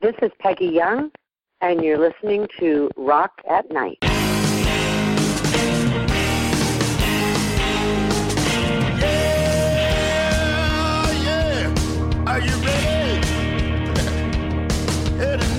This 0.00 0.14
is 0.22 0.30
Pegi 0.40 0.72
Young, 0.72 1.10
and 1.60 1.82
you're 1.82 1.98
listening 1.98 2.46
to 2.60 2.88
Rock 2.96 3.32
at 3.50 3.68
Night. 3.68 3.98
Yeah! 4.00 4.14
Are 12.28 12.38
you 12.38 12.54
ready? 12.62 13.26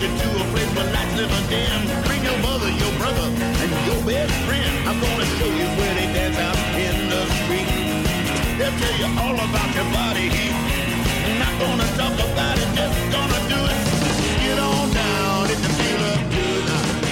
to 0.00 0.28
a 0.30 0.44
place 0.48 0.72
where. 0.72 2.06
Bring 2.06 2.24
your 2.24 2.38
mother, 2.38 2.70
your 2.70 2.92
brother, 2.96 3.28
and 3.28 3.70
your 3.84 4.02
best 4.06 4.32
friend. 4.48 4.88
I'm 4.88 4.98
gonna 4.98 5.26
show 5.26 5.44
you 5.44 5.66
where 5.76 5.94
they 5.94 6.06
dance 6.14 6.38
out. 6.38 6.59
Tell 8.78 8.96
you 8.98 9.08
all 9.18 9.34
about 9.34 9.74
your 9.74 9.88
body 9.92 10.28
heat. 10.28 10.54
Not 11.38 11.54
gonna 11.58 11.88
talk 11.96 12.14
about 12.14 12.56
it, 12.58 12.68
just 12.76 13.00
gonna 13.10 13.40
do 13.48 13.60
it. 13.66 13.80
Get 14.44 14.58
on 14.58 14.92
down. 14.94 15.48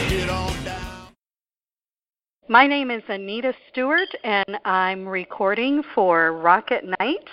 Get 0.09 0.29
on 0.29 0.65
down. 0.65 1.09
My 2.49 2.67
name 2.67 2.91
is 2.91 3.03
Anita 3.09 3.53
Stewart, 3.69 4.09
and 4.25 4.59
I'm 4.65 5.07
recording 5.07 5.83
for 5.95 6.33
Rock 6.33 6.71
at 6.71 6.85
Night. 6.85 7.29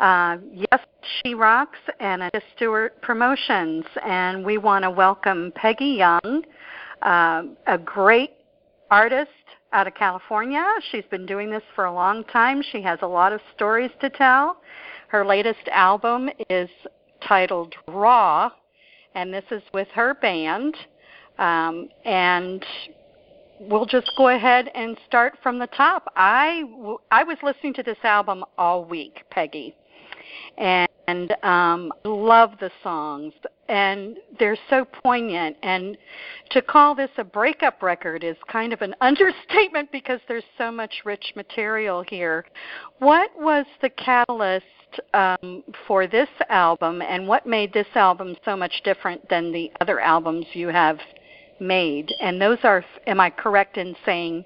Uh, 0.00 0.38
yes, 0.52 0.80
She 1.22 1.34
Rocks 1.34 1.78
and 2.00 2.22
Anita 2.22 2.40
Stewart 2.56 3.00
Promotions, 3.02 3.84
and 4.04 4.44
we 4.44 4.56
want 4.58 4.84
to 4.84 4.90
welcome 4.90 5.52
Pegi 5.56 5.98
Young, 5.98 6.44
uh, 7.02 7.42
a 7.66 7.78
great 7.78 8.30
artist 8.90 9.30
out 9.72 9.86
of 9.86 9.94
California. 9.94 10.64
She's 10.90 11.04
been 11.10 11.26
doing 11.26 11.50
this 11.50 11.62
for 11.74 11.84
a 11.84 11.92
long 11.92 12.24
time. 12.24 12.62
She 12.72 12.82
has 12.82 12.98
a 13.02 13.06
lot 13.06 13.32
of 13.32 13.40
stories 13.54 13.90
to 14.00 14.10
tell. 14.10 14.60
Her 15.08 15.24
latest 15.24 15.68
album 15.72 16.30
is 16.48 16.68
titled 17.26 17.74
Raw, 17.86 18.50
and 19.14 19.32
this 19.32 19.44
is 19.50 19.62
with 19.72 19.88
her 19.88 20.14
band. 20.14 20.76
Um, 21.38 21.88
and 22.04 22.64
we'll 23.60 23.86
just 23.86 24.10
go 24.16 24.28
ahead 24.28 24.70
and 24.74 24.96
start 25.06 25.34
from 25.42 25.58
the 25.58 25.66
top. 25.68 26.12
I, 26.16 26.64
w- 26.70 26.98
I 27.10 27.24
was 27.24 27.38
listening 27.42 27.74
to 27.74 27.82
this 27.82 27.98
album 28.02 28.44
all 28.56 28.84
week, 28.84 29.22
Pegi, 29.34 29.74
and 30.56 31.34
um, 31.42 31.92
love 32.04 32.52
the 32.60 32.70
songs, 32.82 33.32
and 33.68 34.16
they're 34.38 34.58
so 34.70 34.84
poignant. 34.84 35.56
And 35.62 35.96
to 36.50 36.62
call 36.62 36.94
this 36.94 37.10
a 37.18 37.24
breakup 37.24 37.82
record 37.82 38.24
is 38.24 38.36
kind 38.50 38.72
of 38.72 38.82
an 38.82 38.94
understatement 39.00 39.92
because 39.92 40.20
there's 40.28 40.44
so 40.56 40.70
much 40.72 40.92
rich 41.04 41.32
material 41.36 42.02
here. 42.08 42.46
What 42.98 43.30
was 43.36 43.66
the 43.82 43.90
catalyst 43.90 44.64
um, 45.12 45.62
for 45.86 46.06
this 46.06 46.28
album, 46.48 47.02
and 47.02 47.28
what 47.28 47.46
made 47.46 47.72
this 47.72 47.86
album 47.94 48.36
so 48.44 48.56
much 48.56 48.80
different 48.84 49.28
than 49.28 49.52
the 49.52 49.70
other 49.80 50.00
albums 50.00 50.46
you 50.54 50.68
have 50.68 50.98
made? 51.60 52.10
And 52.20 52.40
those 52.40 52.58
are, 52.62 52.84
am 53.06 53.20
I 53.20 53.30
correct 53.30 53.76
in 53.76 53.94
saying, 54.06 54.44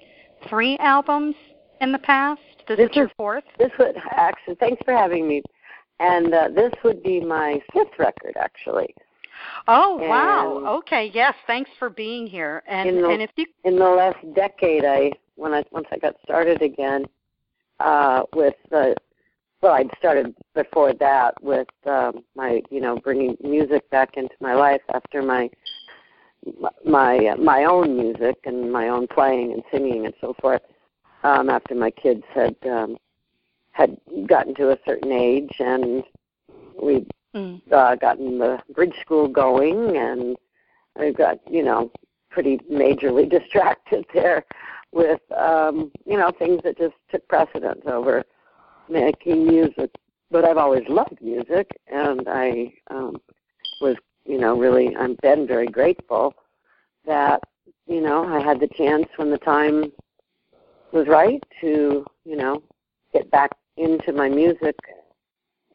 three 0.49 0.77
albums 0.79 1.35
in 1.79 1.91
the 1.91 1.99
past? 1.99 2.41
This, 2.67 2.77
This 2.77 2.89
is 2.89 2.95
your 2.95 3.11
fourth? 3.15 3.43
This 3.57 3.71
would 3.79 3.95
actually, 4.11 4.55
thanks 4.55 4.81
for 4.83 4.93
having 4.93 5.27
me. 5.27 5.41
And 5.99 6.33
uh, 6.33 6.49
this 6.53 6.73
would 6.83 7.03
be 7.03 7.19
my 7.19 7.61
fifth 7.71 7.97
record, 7.97 8.35
actually. 8.37 8.93
Oh 9.67 9.97
wow! 9.97 10.77
Okay, 10.79 11.11
yes. 11.13 11.35
Thanks 11.47 11.69
for 11.79 11.89
being 11.89 12.27
here. 12.27 12.63
And 12.67 12.89
In 12.89 13.01
the- 13.01 13.09
and 13.09 13.21
if 13.21 13.31
you 13.35 13.45
In 13.63 13.77
the 13.77 13.89
last 13.89 14.17
decade, 14.33 14.85
I 14.85 15.11
when 15.35 15.53
I 15.53 15.63
once 15.71 15.87
I 15.91 15.97
got 15.97 16.15
started 16.23 16.61
again 16.61 17.05
uh, 17.79 18.23
with 18.33 18.55
the 18.69 18.95
well, 19.61 19.73
I'd 19.73 19.89
started 19.97 20.35
before 20.53 20.93
that 20.93 21.41
with 21.41 21.67
um, 21.85 22.23
my 22.35 22.61
you 22.69 22.81
know 22.81 22.97
bringing 22.97 23.37
music 23.41 23.89
back 23.89 24.17
into 24.17 24.35
my 24.41 24.53
life 24.53 24.81
after 24.93 25.21
my 25.21 25.49
my 26.85 27.35
my 27.39 27.63
own 27.63 27.97
music 27.97 28.35
and 28.45 28.71
my 28.71 28.89
own 28.89 29.07
playing 29.07 29.53
and 29.53 29.63
singing 29.71 30.05
and 30.05 30.13
so 30.19 30.35
forth. 30.41 30.61
Um, 31.23 31.49
after 31.49 31.73
my 31.73 31.89
kids 31.89 32.23
had 32.33 32.55
um, 32.69 32.97
had 33.71 33.97
gotten 34.27 34.53
to 34.55 34.71
a 34.71 34.77
certain 34.85 35.11
age 35.11 35.51
and 35.59 36.03
we 36.81 37.07
mm, 37.35 37.61
uh, 37.71 37.95
gotten 37.95 38.37
the 38.37 38.59
bridge 38.73 38.95
school 39.01 39.27
going, 39.27 39.97
and 39.97 40.37
I 40.97 41.11
got 41.11 41.39
you 41.49 41.63
know 41.63 41.91
pretty 42.29 42.57
majorly 42.71 43.29
distracted 43.37 44.05
there 44.13 44.45
with 44.91 45.21
um, 45.31 45.91
you 46.05 46.17
know 46.17 46.31
things 46.31 46.61
that 46.63 46.77
just 46.77 46.95
took 47.11 47.27
precedence 47.27 47.81
over 47.85 48.23
making 48.89 49.47
music. 49.47 49.91
But 50.31 50.45
I've 50.45 50.57
always 50.57 50.87
loved 50.89 51.21
music, 51.21 51.79
and 51.87 52.27
I 52.27 52.73
um, 52.89 53.17
was 53.81 53.95
you 54.25 54.39
know 54.39 54.57
really 54.57 54.95
I've 54.95 55.17
been 55.17 55.47
very 55.47 55.67
grateful 55.67 56.33
that 57.05 57.41
you 57.87 58.01
know 58.01 58.25
I 58.25 58.39
had 58.39 58.59
the 58.59 58.67
chance 58.67 59.07
when 59.17 59.29
the 59.29 59.37
time 59.37 59.91
was 60.91 61.07
right 61.07 61.43
to 61.61 62.05
you 62.25 62.35
know 62.35 62.63
get 63.13 63.29
back 63.31 63.51
into 63.77 64.11
my 64.11 64.29
music 64.29 64.75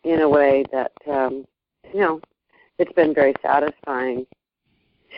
in 0.08 0.22
a 0.22 0.28
way 0.28 0.64
that 0.72 0.92
um, 1.06 1.44
you 1.92 2.00
know 2.00 2.20
it's 2.78 2.92
been 2.92 3.14
very 3.14 3.34
satisfying 3.42 4.26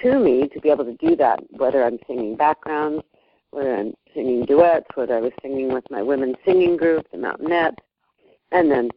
to 0.02 0.18
me 0.18 0.48
to 0.48 0.60
be 0.60 0.70
able 0.70 0.84
to 0.84 0.96
do 0.96 1.16
that. 1.16 1.40
Whether 1.50 1.84
I'm 1.84 1.98
singing 2.06 2.36
backgrounds, 2.36 3.04
whether 3.50 3.76
I'm 3.76 3.94
singing 4.14 4.44
duets, 4.44 4.86
whether 4.94 5.16
I 5.16 5.20
was 5.20 5.32
singing 5.42 5.72
with 5.72 5.84
my 5.90 6.02
women's 6.02 6.36
singing 6.44 6.76
group, 6.76 7.06
the 7.12 7.18
Mountainette, 7.18 7.78
and 8.52 8.70
then 8.70 8.90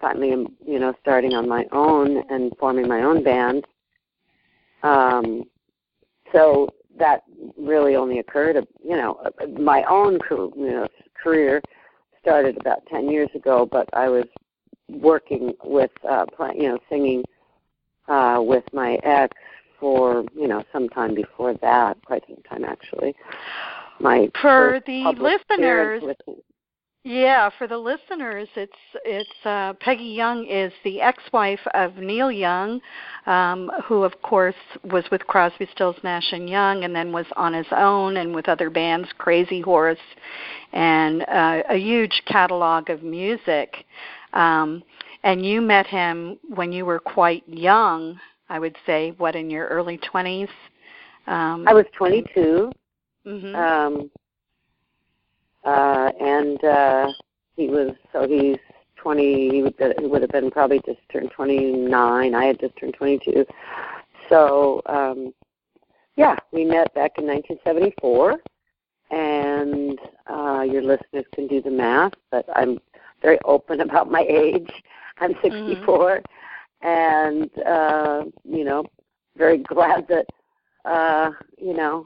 finally, 0.00 0.32
I'm 0.32 0.48
you 0.64 0.78
know 0.78 0.94
starting 1.00 1.34
on 1.34 1.48
my 1.48 1.66
own 1.72 2.22
and 2.30 2.52
forming 2.58 2.86
my 2.86 3.02
own 3.02 3.24
band. 3.24 3.66
Um, 4.82 5.44
so 6.32 6.68
that 6.98 7.24
really 7.58 7.96
only 7.96 8.18
occurred, 8.18 8.56
you 8.84 8.96
know, 8.96 9.20
my 9.58 9.82
own 9.84 10.18
you 10.30 10.52
know, 10.56 10.86
career 11.20 11.60
started 12.20 12.56
about 12.58 12.86
10 12.86 13.10
years 13.10 13.28
ago, 13.34 13.66
but 13.70 13.88
I 13.92 14.08
was 14.08 14.24
working 14.92 15.52
with, 15.64 15.90
uh, 16.08 16.26
you 16.54 16.68
know, 16.68 16.78
singing 16.88 17.24
uh, 18.08 18.38
with 18.40 18.64
my 18.72 18.94
ex 19.02 19.36
for, 19.78 20.24
you 20.34 20.48
know, 20.48 20.62
some 20.72 20.88
time 20.88 21.14
before 21.14 21.54
that, 21.54 21.96
quite 22.04 22.22
some 22.26 22.42
time 22.48 22.64
actually. 22.64 23.14
My 24.00 24.30
For 24.40 24.80
the 24.86 25.04
listeners- 25.18 26.02
yeah, 27.02 27.48
for 27.56 27.66
the 27.66 27.78
listeners, 27.78 28.46
it's 28.56 28.72
it's 29.06 29.30
uh, 29.46 29.72
Pegi 29.74 30.14
Young 30.14 30.44
is 30.44 30.70
the 30.84 31.00
ex-wife 31.00 31.66
of 31.72 31.96
Neil 31.96 32.30
Young, 32.30 32.78
um, 33.24 33.70
who 33.86 34.02
of 34.04 34.20
course 34.20 34.54
was 34.84 35.04
with 35.10 35.26
Crosby, 35.26 35.66
Stills, 35.72 35.96
Nash 36.04 36.30
and 36.32 36.48
Young, 36.48 36.84
and 36.84 36.94
then 36.94 37.10
was 37.10 37.24
on 37.36 37.54
his 37.54 37.66
own 37.72 38.18
and 38.18 38.34
with 38.34 38.50
other 38.50 38.68
bands, 38.68 39.08
Crazy 39.16 39.62
Horse, 39.62 39.98
and 40.74 41.22
uh, 41.22 41.62
a 41.70 41.76
huge 41.76 42.20
catalog 42.26 42.90
of 42.90 43.02
music. 43.02 43.86
Um, 44.32 44.82
and 45.22 45.44
you 45.44 45.60
met 45.60 45.86
him 45.86 46.38
when 46.54 46.72
you 46.72 46.84
were 46.86 46.98
quite 46.98 47.42
young, 47.46 48.18
I 48.48 48.58
would 48.58 48.76
say, 48.86 49.14
what 49.18 49.36
in 49.36 49.50
your 49.50 49.66
early 49.68 49.98
twenties. 49.98 50.48
Um, 51.26 51.66
I 51.68 51.74
was 51.74 51.84
22. 51.96 52.70
mhm. 53.26 53.54
Um, 53.54 54.10
uh, 55.64 56.10
and 56.20 56.64
uh, 56.64 57.12
he 57.56 57.68
was 57.68 57.94
so 58.12 58.26
he's 58.26 58.56
20. 58.96 59.50
He 59.50 59.62
would, 59.62 59.74
he 59.98 60.06
would 60.06 60.22
have 60.22 60.30
been 60.30 60.50
probably 60.50 60.80
just 60.86 61.00
turned 61.12 61.30
29. 61.30 62.34
I 62.34 62.44
had 62.44 62.58
just 62.58 62.76
turned 62.76 62.94
22. 62.94 63.44
So 64.28 64.80
um, 64.86 65.34
yeah, 66.16 66.36
we 66.52 66.64
met 66.64 66.92
back 66.94 67.12
in 67.18 67.26
1974, 67.26 68.38
and 69.10 69.98
uh, 70.28 70.62
your 70.62 70.82
listeners 70.82 71.24
can 71.34 71.46
do 71.46 71.60
the 71.62 71.70
math. 71.70 72.12
But 72.30 72.46
I'm 72.54 72.78
very 73.22 73.38
open 73.44 73.80
about 73.80 74.10
my 74.10 74.24
age. 74.28 74.70
I'm 75.18 75.34
64, 75.42 76.22
and 76.82 77.50
uh, 77.66 78.24
you 78.44 78.64
know, 78.64 78.84
very 79.36 79.58
glad 79.58 80.06
that 80.08 80.26
uh, 80.84 81.30
you 81.58 81.74
know 81.74 82.04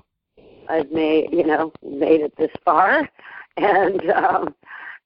I've 0.68 0.90
made 0.90 1.28
you 1.32 1.46
know 1.46 1.72
made 1.82 2.20
it 2.20 2.34
this 2.36 2.50
far, 2.64 3.08
and 3.56 4.10
um, 4.10 4.54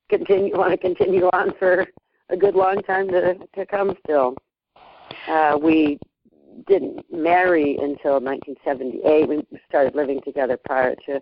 continue 0.08 0.56
want 0.56 0.70
to 0.70 0.78
continue 0.78 1.26
on 1.32 1.52
for 1.58 1.86
a 2.30 2.36
good 2.36 2.54
long 2.54 2.82
time 2.82 3.08
to 3.08 3.34
to 3.34 3.66
come. 3.66 3.94
Still, 4.04 4.34
uh, 5.28 5.58
we 5.60 5.98
didn't 6.66 7.04
marry 7.12 7.76
until 7.76 8.20
1978. 8.20 9.28
We 9.28 9.46
started 9.68 9.94
living 9.94 10.20
together 10.24 10.58
prior 10.64 10.94
to 11.06 11.20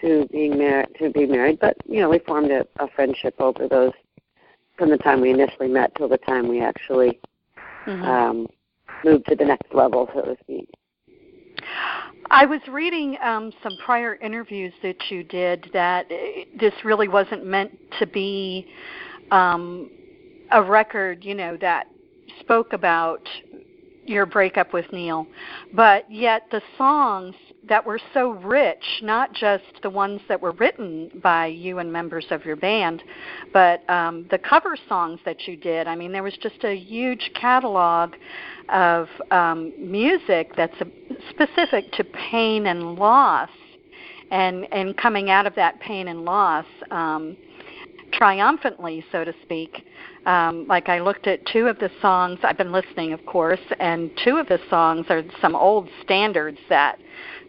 to 0.00 0.26
being 0.32 0.58
married 0.58 0.88
to 0.98 1.10
be 1.10 1.26
married, 1.26 1.58
but 1.60 1.76
you 1.86 2.00
know 2.00 2.08
we 2.08 2.18
formed 2.20 2.50
a, 2.50 2.66
a 2.80 2.88
friendship 2.88 3.34
over 3.38 3.68
those 3.68 3.92
from 4.76 4.90
the 4.90 4.98
time 4.98 5.20
we 5.20 5.30
initially 5.30 5.68
met 5.68 5.94
till 5.96 6.08
the 6.08 6.18
time 6.18 6.48
we 6.48 6.60
actually 6.60 7.20
Mhm. 7.86 8.04
um, 8.04 8.46
moved 9.04 9.26
to 9.26 9.34
the 9.34 9.44
next 9.44 9.74
level, 9.74 10.08
so 10.14 10.22
to 10.22 10.36
speak. 10.40 10.68
I 12.30 12.46
was 12.46 12.60
reading 12.68 13.18
um, 13.22 13.52
some 13.62 13.76
prior 13.84 14.14
interviews 14.16 14.72
that 14.82 15.10
you 15.10 15.22
did 15.22 15.68
that 15.72 16.06
uh, 16.10 16.16
this 16.58 16.72
really 16.84 17.08
wasn't 17.08 17.44
meant 17.44 17.72
to 17.98 18.06
be 18.06 18.66
um, 19.30 19.90
a 20.50 20.62
record, 20.62 21.24
you 21.24 21.34
know, 21.34 21.56
that 21.60 21.88
spoke 22.40 22.72
about 22.72 23.28
your 24.06 24.26
breakup 24.26 24.72
with 24.72 24.90
Neil, 24.92 25.26
but 25.74 26.10
yet 26.10 26.44
the 26.50 26.62
songs 26.78 27.34
that 27.68 27.86
were 27.86 28.00
so 28.12 28.30
rich, 28.30 29.00
not 29.02 29.32
just 29.32 29.64
the 29.82 29.90
ones 29.90 30.20
that 30.28 30.40
were 30.40 30.52
written 30.52 31.10
by 31.22 31.46
you 31.46 31.78
and 31.78 31.92
members 31.92 32.26
of 32.30 32.44
your 32.44 32.56
band, 32.56 33.02
but 33.52 33.88
um, 33.88 34.26
the 34.30 34.38
cover 34.38 34.76
songs 34.88 35.20
that 35.24 35.46
you 35.46 35.56
did. 35.56 35.86
I 35.86 35.94
mean, 35.94 36.12
there 36.12 36.24
was 36.24 36.36
just 36.42 36.64
a 36.64 36.74
huge 36.74 37.30
catalog 37.34 38.14
of 38.68 39.08
um, 39.30 39.72
music 39.78 40.52
that's 40.56 40.76
specific 41.30 41.92
to 41.92 42.04
pain 42.04 42.66
and 42.66 42.96
loss, 42.96 43.50
and 44.30 44.66
and 44.72 44.96
coming 44.96 45.30
out 45.30 45.46
of 45.46 45.54
that 45.54 45.78
pain 45.80 46.08
and 46.08 46.24
loss. 46.24 46.66
Um, 46.90 47.36
triumphantly, 48.12 49.04
so 49.10 49.24
to 49.24 49.32
speak. 49.42 49.86
Um, 50.26 50.66
like 50.68 50.88
I 50.88 51.00
looked 51.00 51.26
at 51.26 51.44
two 51.46 51.66
of 51.66 51.78
the 51.78 51.90
songs, 52.00 52.38
I've 52.42 52.58
been 52.58 52.70
listening, 52.72 53.12
of 53.12 53.24
course, 53.26 53.60
and 53.80 54.10
two 54.22 54.36
of 54.36 54.46
the 54.48 54.60
songs 54.70 55.06
are 55.08 55.22
some 55.40 55.56
old 55.56 55.88
standards 56.02 56.58
that 56.68 56.98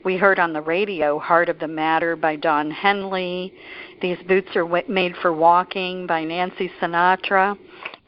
we 0.04 0.18
heard 0.18 0.38
on 0.38 0.52
the 0.52 0.62
radio 0.62 1.18
Heart 1.18 1.50
of 1.50 1.60
the 1.60 1.68
Matter 1.68 2.16
by 2.16 2.36
Don 2.36 2.70
Henley, 2.70 3.54
These 4.02 4.18
Boots 4.28 4.50
Are 4.56 4.66
Made 4.88 5.16
for 5.22 5.32
Walking 5.32 6.06
by 6.06 6.26
Nancy 6.26 6.70
Sinatra. 6.82 7.58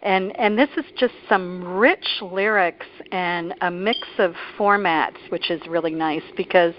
And, 0.02 0.38
and 0.38 0.58
this 0.58 0.70
is 0.78 0.86
just 0.98 1.14
some 1.30 1.64
rich 1.64 2.06
lyrics 2.22 2.86
and 3.12 3.54
a 3.62 3.72
mix 3.72 4.00
of 4.20 4.34
formats, 4.58 5.18
which 5.30 5.50
is 5.50 5.62
really 5.68 5.94
nice 5.94 6.22
because 6.36 6.74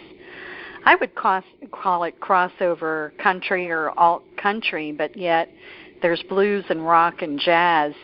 I 0.85 0.97
would 0.97 1.15
call, 1.15 1.43
call 1.73 2.05
it 2.05 2.21
crossover 2.21 3.17
country 3.19 3.71
or 3.71 3.99
alt 3.99 4.23
country, 4.37 4.93
but 4.93 5.17
yet 5.17 5.49
there's 6.03 6.23
blues 6.25 6.65
and 6.69 6.87
rock 6.87 7.23
and 7.23 7.41
jazz 7.41 7.95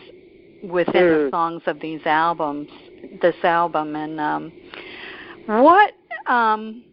within 0.63 1.03
mm. 1.03 1.25
the 1.25 1.29
songs 1.31 1.61
of 1.67 1.79
these 1.79 2.01
albums, 2.05 2.67
this 3.21 3.35
album. 3.43 3.95
And 3.95 4.19
um, 4.19 4.51
what 5.45 5.93
um, 6.25 6.83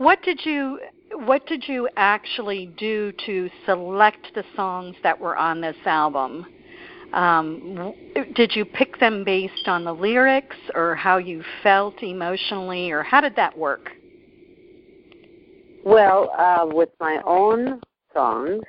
what 0.00 0.22
did 0.22 0.40
you 0.46 0.80
what 1.12 1.46
did 1.46 1.68
you 1.68 1.86
actually 1.98 2.72
do 2.78 3.12
to 3.26 3.50
select 3.66 4.28
the 4.34 4.42
songs 4.56 4.96
that 5.02 5.18
were 5.20 5.36
on 5.36 5.60
this 5.60 5.76
album? 5.84 6.46
Um, 7.12 7.92
did 8.34 8.56
you 8.56 8.64
pick 8.64 8.98
them 8.98 9.24
based 9.24 9.68
on 9.68 9.84
the 9.84 9.92
lyrics 9.92 10.56
or 10.74 10.94
how 10.94 11.18
you 11.18 11.44
felt 11.62 12.02
emotionally, 12.02 12.90
or 12.90 13.02
how 13.02 13.20
did 13.20 13.36
that 13.36 13.58
work? 13.58 13.90
Well, 15.84 16.32
uh, 16.38 16.64
with 16.64 16.90
my 16.98 17.20
own 17.26 17.82
songs, 18.14 18.62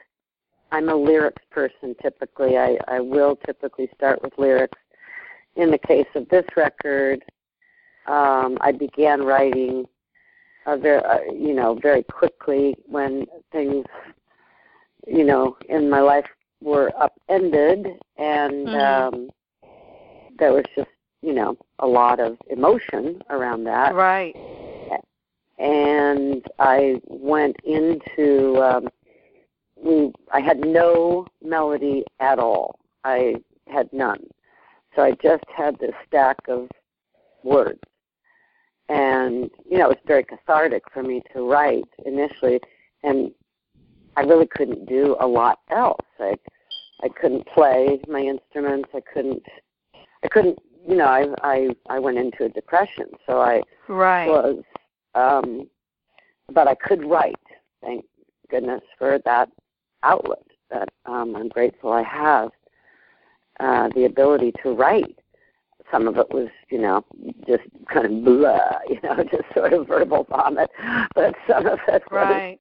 I'm 0.73 0.89
a 0.89 0.95
lyrics 0.95 1.43
person 1.49 1.95
typically. 2.01 2.57
I, 2.57 2.77
I 2.89 2.99
will 2.99 3.37
typically 3.45 3.89
start 3.95 4.21
with 4.21 4.33
lyrics. 4.37 4.77
In 5.55 5.71
the 5.71 5.77
case 5.77 6.07
of 6.13 6.27
this 6.27 6.45
record, 6.57 7.23
um, 8.07 8.57
I 8.59 8.73
began 8.73 9.21
writing 9.21 9.85
uh, 10.65 10.77
very, 10.77 11.03
uh, 11.03 11.19
you 11.31 11.53
know, 11.53 11.77
very 11.81 12.03
quickly 12.03 12.75
when 12.85 13.25
things, 13.51 13.85
you 15.07 15.23
know, 15.23 15.57
in 15.69 15.89
my 15.89 15.99
life 15.99 16.25
were 16.61 16.91
upended, 16.99 17.87
and 18.17 18.67
mm-hmm. 18.67 19.15
um, 19.15 19.29
there 20.37 20.53
was 20.53 20.65
just, 20.75 20.89
you 21.21 21.33
know, 21.33 21.57
a 21.79 21.87
lot 21.87 22.19
of 22.19 22.37
emotion 22.49 23.21
around 23.29 23.63
that. 23.63 23.93
Right 23.95 24.35
and 25.61 26.43
I 26.57 26.99
went 27.07 27.55
into 27.63 28.57
um, 28.57 28.89
we 29.75 30.11
I 30.33 30.41
had 30.41 30.59
no 30.59 31.27
melody 31.43 32.03
at 32.19 32.39
all. 32.39 32.79
I 33.03 33.35
had 33.67 33.91
none. 33.93 34.25
So 34.95 35.03
I 35.03 35.11
just 35.23 35.43
had 35.55 35.77
this 35.79 35.93
stack 36.07 36.37
of 36.47 36.67
words. 37.43 37.79
And, 38.91 39.49
you 39.69 39.77
know, 39.77 39.85
it 39.85 39.95
was 39.95 39.97
very 40.05 40.23
cathartic 40.23 40.83
for 40.93 41.01
me 41.01 41.21
to 41.33 41.49
write 41.49 41.85
initially 42.05 42.59
and 43.03 43.31
I 44.17 44.21
really 44.21 44.47
couldn't 44.47 44.87
do 44.87 45.15
a 45.19 45.27
lot 45.27 45.59
else. 45.69 46.05
I 46.19 46.35
I 47.03 47.09
couldn't 47.09 47.47
play 47.47 47.99
my 48.07 48.19
instruments, 48.19 48.89
I 48.93 49.01
couldn't 49.13 49.43
I 50.23 50.27
couldn't 50.27 50.59
you 50.87 50.95
know, 50.95 51.05
I 51.05 51.27
I 51.41 51.69
I 51.89 51.99
went 51.99 52.17
into 52.17 52.45
a 52.45 52.49
depression. 52.49 53.05
So 53.25 53.39
I 53.41 53.61
right. 53.87 54.27
was 54.27 54.63
um, 55.15 55.67
but 56.53 56.67
I 56.67 56.75
could 56.75 57.03
write. 57.05 57.35
Thank 57.81 58.05
goodness 58.49 58.81
for 58.97 59.19
that 59.25 59.49
outlet 60.03 60.43
that 60.69 60.89
um, 61.05 61.35
I'm 61.35 61.49
grateful 61.49 61.91
I 61.91 62.03
have 62.03 62.49
uh, 63.59 63.89
the 63.95 64.05
ability 64.05 64.53
to 64.63 64.73
write. 64.73 65.19
Some 65.91 66.07
of 66.07 66.17
it 66.17 66.29
was, 66.31 66.49
you 66.69 66.79
know, 66.79 67.05
just 67.47 67.63
kind 67.93 68.05
of 68.05 68.23
blah, 68.23 68.79
you 68.89 68.99
know, 69.03 69.23
just 69.31 69.43
sort 69.53 69.73
of 69.73 69.87
verbal 69.87 70.25
vomit. 70.29 70.69
But 71.15 71.35
some 71.49 71.67
of 71.67 71.79
it 71.87 72.03
right. 72.11 72.59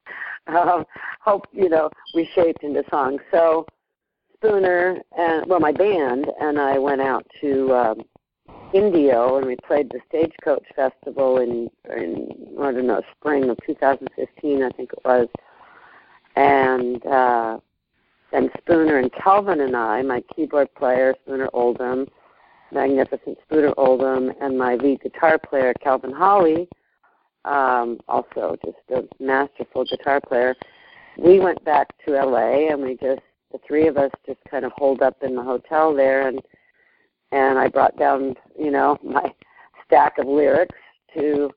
was, 0.48 0.68
um, 0.68 0.84
hope, 1.20 1.46
you 1.52 1.68
know, 1.68 1.90
we 2.14 2.28
shaped 2.34 2.62
into 2.62 2.82
songs. 2.90 3.20
So 3.30 3.66
Spooner 4.36 5.00
and 5.16 5.46
well, 5.46 5.60
my 5.60 5.72
band 5.72 6.26
and 6.40 6.58
I 6.58 6.78
went 6.78 7.02
out 7.02 7.26
to 7.42 7.74
um, 7.74 8.02
Indio, 8.72 9.36
and 9.36 9.46
we 9.46 9.56
played 9.66 9.90
the 9.90 10.00
Stagecoach 10.08 10.64
Festival 10.74 11.38
in, 11.38 11.68
in 11.94 12.28
I 12.60 12.72
don't 12.72 12.86
know, 12.86 13.02
spring 13.18 13.50
of 13.50 13.58
2015, 13.66 14.62
I 14.62 14.70
think 14.70 14.90
it 14.92 14.98
was. 15.04 15.28
And 16.36 17.04
uh, 17.04 17.58
then 18.32 18.50
Spooner 18.58 18.98
and 18.98 19.10
Kelvin 19.12 19.60
and 19.60 19.76
I, 19.76 20.02
my 20.02 20.22
keyboard 20.34 20.72
player, 20.74 21.14
Spooner 21.22 21.48
Oldham, 21.52 22.06
magnificent 22.72 23.38
Spooner 23.44 23.72
Oldham, 23.76 24.32
and 24.40 24.58
my 24.58 24.76
lead 24.76 25.00
guitar 25.00 25.38
player, 25.38 25.74
Kelvin 25.82 26.12
Holly, 26.12 26.68
um, 27.44 27.98
also 28.08 28.56
just 28.64 28.78
a 28.90 29.22
masterful 29.22 29.84
guitar 29.84 30.20
player. 30.20 30.54
We 31.18 31.40
went 31.40 31.64
back 31.64 31.88
to 32.06 32.12
LA, 32.12 32.70
and 32.70 32.82
we 32.82 32.96
just 32.96 33.22
the 33.52 33.58
three 33.66 33.88
of 33.88 33.96
us 33.96 34.10
just 34.26 34.38
kind 34.48 34.64
of 34.64 34.72
holed 34.76 35.02
up 35.02 35.22
in 35.22 35.34
the 35.34 35.42
hotel 35.42 35.92
there 35.92 36.28
and 36.28 36.40
and 37.32 37.58
I 37.58 37.68
brought 37.68 37.96
down, 37.96 38.34
you 38.58 38.70
know, 38.70 38.98
my 39.04 39.32
stack 39.86 40.18
of 40.18 40.26
lyrics 40.26 40.76
to, 41.14 41.50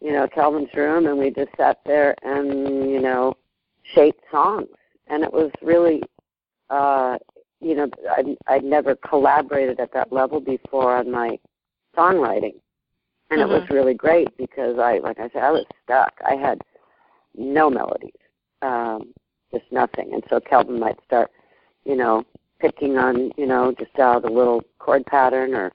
you 0.00 0.12
know, 0.12 0.28
Kelvin's 0.28 0.72
room, 0.74 1.06
and 1.06 1.18
we 1.18 1.30
just 1.30 1.50
sat 1.56 1.78
there 1.84 2.14
and, 2.22 2.90
you 2.90 3.00
know, 3.00 3.34
shaped 3.94 4.22
songs. 4.30 4.68
And 5.08 5.22
it 5.22 5.32
was 5.32 5.50
really, 5.62 6.02
uh, 6.70 7.18
you 7.60 7.74
know, 7.74 7.88
I'd, 8.16 8.36
I'd 8.48 8.64
never 8.64 8.96
collaborated 8.96 9.80
at 9.80 9.92
that 9.92 10.12
level 10.12 10.40
before 10.40 10.96
on 10.96 11.10
my 11.10 11.38
songwriting. 11.96 12.54
And 13.30 13.40
mm-hmm. 13.40 13.50
it 13.50 13.54
was 13.54 13.62
mm-hmm. 13.62 13.74
really 13.74 13.94
great 13.94 14.36
because 14.36 14.78
I, 14.78 14.98
like 14.98 15.18
I 15.18 15.28
said, 15.32 15.42
I 15.42 15.50
was 15.50 15.64
stuck. 15.84 16.12
I 16.26 16.34
had 16.34 16.60
no 17.36 17.70
melodies, 17.70 18.10
um, 18.62 19.12
just 19.52 19.64
nothing. 19.70 20.12
And 20.14 20.22
so 20.28 20.40
Kelvin 20.40 20.80
might 20.80 20.98
start, 21.04 21.30
you 21.84 21.96
know, 21.96 22.24
picking 22.60 22.98
on, 22.98 23.30
you 23.36 23.46
know, 23.46 23.74
just 23.78 23.98
out 23.98 24.24
a 24.24 24.32
little 24.32 24.62
chord 24.78 25.06
pattern 25.06 25.54
or 25.54 25.72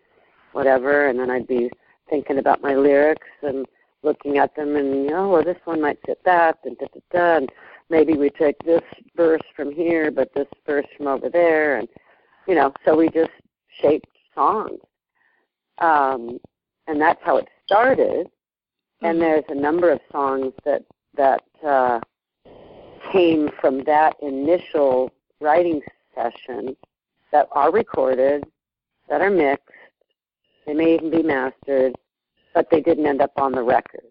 whatever, 0.51 1.07
and 1.07 1.19
then 1.19 1.29
I'd 1.29 1.47
be 1.47 1.69
thinking 2.09 2.37
about 2.37 2.61
my 2.61 2.75
lyrics 2.75 3.27
and 3.41 3.65
looking 4.03 4.37
at 4.37 4.55
them 4.55 4.75
and, 4.75 5.05
you 5.05 5.09
know, 5.09 5.29
well, 5.29 5.43
this 5.43 5.57
one 5.65 5.81
might 5.81 5.97
fit 6.05 6.19
that, 6.25 6.59
and 6.63 6.77
da 6.77 6.85
da 6.93 6.99
da, 7.11 7.37
and 7.37 7.51
maybe 7.89 8.13
we 8.13 8.29
take 8.29 8.57
this 8.63 8.81
verse 9.15 9.41
from 9.55 9.71
here, 9.71 10.11
but 10.11 10.33
this 10.33 10.47
verse 10.65 10.85
from 10.97 11.07
over 11.07 11.29
there, 11.29 11.77
and, 11.77 11.87
you 12.47 12.55
know, 12.55 12.73
so 12.83 12.95
we 12.95 13.09
just 13.09 13.31
shaped 13.81 14.07
songs. 14.33 14.79
Um, 15.79 16.39
and 16.87 17.01
that's 17.01 17.19
how 17.23 17.37
it 17.37 17.47
started. 17.65 18.27
Mm-hmm. 18.27 19.05
And 19.05 19.21
there's 19.21 19.43
a 19.49 19.55
number 19.55 19.91
of 19.91 19.99
songs 20.11 20.53
that 20.63 20.83
that 21.17 21.43
uh, 21.65 21.99
came 23.11 23.49
from 23.61 23.83
that 23.85 24.15
initial 24.21 25.11
writing 25.39 25.81
session 26.13 26.75
that 27.31 27.47
are 27.51 27.71
recorded, 27.71 28.43
that 29.09 29.21
are 29.21 29.29
mixed. 29.29 29.63
They 30.65 30.73
may 30.73 30.95
even 30.95 31.11
be 31.11 31.23
mastered, 31.23 31.95
but 32.53 32.69
they 32.69 32.81
didn't 32.81 33.05
end 33.05 33.21
up 33.21 33.31
on 33.37 33.53
the 33.53 33.63
record. 33.63 34.03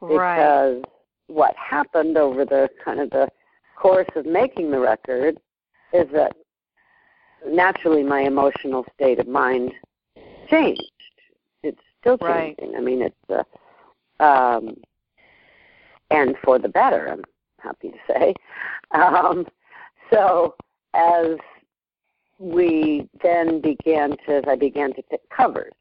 Because 0.00 0.18
right. 0.18 0.84
What 1.26 1.54
happened 1.56 2.16
over 2.16 2.44
the 2.44 2.68
kind 2.84 3.00
of 3.00 3.10
the 3.10 3.28
course 3.76 4.08
of 4.16 4.26
making 4.26 4.70
the 4.70 4.78
record 4.78 5.38
is 5.92 6.06
that 6.12 6.36
naturally 7.46 8.02
my 8.02 8.20
emotional 8.20 8.84
state 8.94 9.18
of 9.18 9.28
mind 9.28 9.72
changed. 10.48 10.82
It's 11.62 11.80
still 12.00 12.18
changing. 12.18 12.72
Right. 12.72 12.76
I 12.76 12.80
mean, 12.80 13.02
it's 13.02 13.16
uh, 14.20 14.22
um, 14.22 14.76
and 16.10 16.36
for 16.44 16.58
the 16.58 16.68
better. 16.68 17.08
I'm 17.10 17.24
happy 17.60 17.90
to 17.90 17.98
say. 18.06 18.34
Um, 18.92 19.46
so 20.12 20.54
as 20.94 21.36
we 22.38 23.08
then 23.22 23.60
began 23.60 24.10
to, 24.26 24.36
as 24.36 24.44
I 24.46 24.56
began 24.56 24.92
to 24.94 25.02
pick 25.02 25.28
covers, 25.30 25.72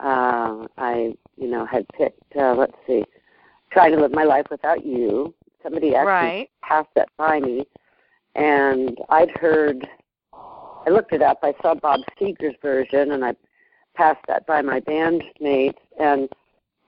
uh, 0.00 0.66
I, 0.78 1.14
you 1.36 1.48
know, 1.48 1.66
had 1.66 1.86
picked, 1.96 2.36
uh, 2.36 2.54
let's 2.54 2.76
see, 2.86 3.04
trying 3.74 3.92
to 3.92 4.00
live 4.00 4.12
my 4.12 4.24
life 4.24 4.46
without 4.50 4.86
you. 4.86 5.34
Somebody 5.62 5.94
actually 5.94 6.08
Right. 6.08 6.50
passed 6.62 6.94
that 6.94 7.08
by 7.18 7.40
me, 7.40 7.66
and 8.34 8.98
I'd 9.10 9.30
heard. 9.32 9.86
I 10.86 10.90
looked 10.90 11.12
it 11.12 11.22
up. 11.22 11.38
I 11.42 11.54
saw 11.62 11.74
Bob 11.74 12.00
Seger's 12.18 12.56
version, 12.62 13.12
and 13.12 13.24
I 13.24 13.34
passed 13.94 14.24
that 14.28 14.46
by 14.46 14.60
my 14.62 14.80
bandmates 14.80 15.78
and 15.98 16.28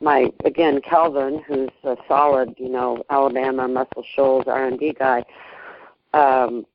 my 0.01 0.31
again 0.45 0.81
Kelvin, 0.83 1.39
who's 1.39 1.71
a 1.83 1.97
solid, 2.07 2.55
you 2.59 2.69
know, 2.69 3.03
Alabama 3.11 3.67
Muscle 3.67 4.05
Shoals 4.15 4.47
R 4.47 4.67
and 4.67 4.79
B 4.79 4.93
guy, 4.93 5.25
um, 6.13 6.67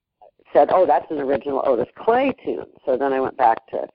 said, 0.52 0.72
"Oh, 0.72 0.86
that's 0.86 1.10
an 1.12 1.20
original 1.20 1.62
Otis 1.64 1.90
Clay 1.96 2.34
tune." 2.44 2.68
So 2.86 2.98
then 2.98 3.14
I 3.14 3.20
went 3.20 3.38
back 3.38 3.68
to 3.68 3.88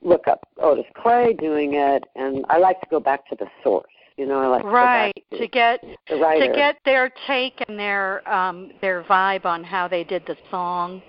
look 0.00 0.26
up 0.26 0.48
Otis 0.58 0.86
Clay 0.94 1.34
doing 1.34 1.74
it, 1.74 2.04
and 2.16 2.46
I 2.48 2.58
like 2.58 2.80
to 2.80 2.86
go 2.88 2.98
back 2.98 3.28
to 3.28 3.36
the 3.36 3.48
source. 3.62 3.92
You 4.18 4.26
know, 4.26 4.50
like 4.50 4.64
Right. 4.64 5.14
back 5.14 5.38
To 5.38 5.46
get 5.46 5.80
to 6.08 6.18
to 6.18 6.48
get 6.52 6.76
their 6.84 7.10
take 7.28 7.62
and 7.68 7.78
their 7.78 8.28
um 8.28 8.72
their 8.80 9.04
vibe 9.04 9.46
on 9.46 9.62
how 9.62 9.86
they 9.86 10.02
did 10.02 10.26
the 10.26 10.36
song 10.50 11.00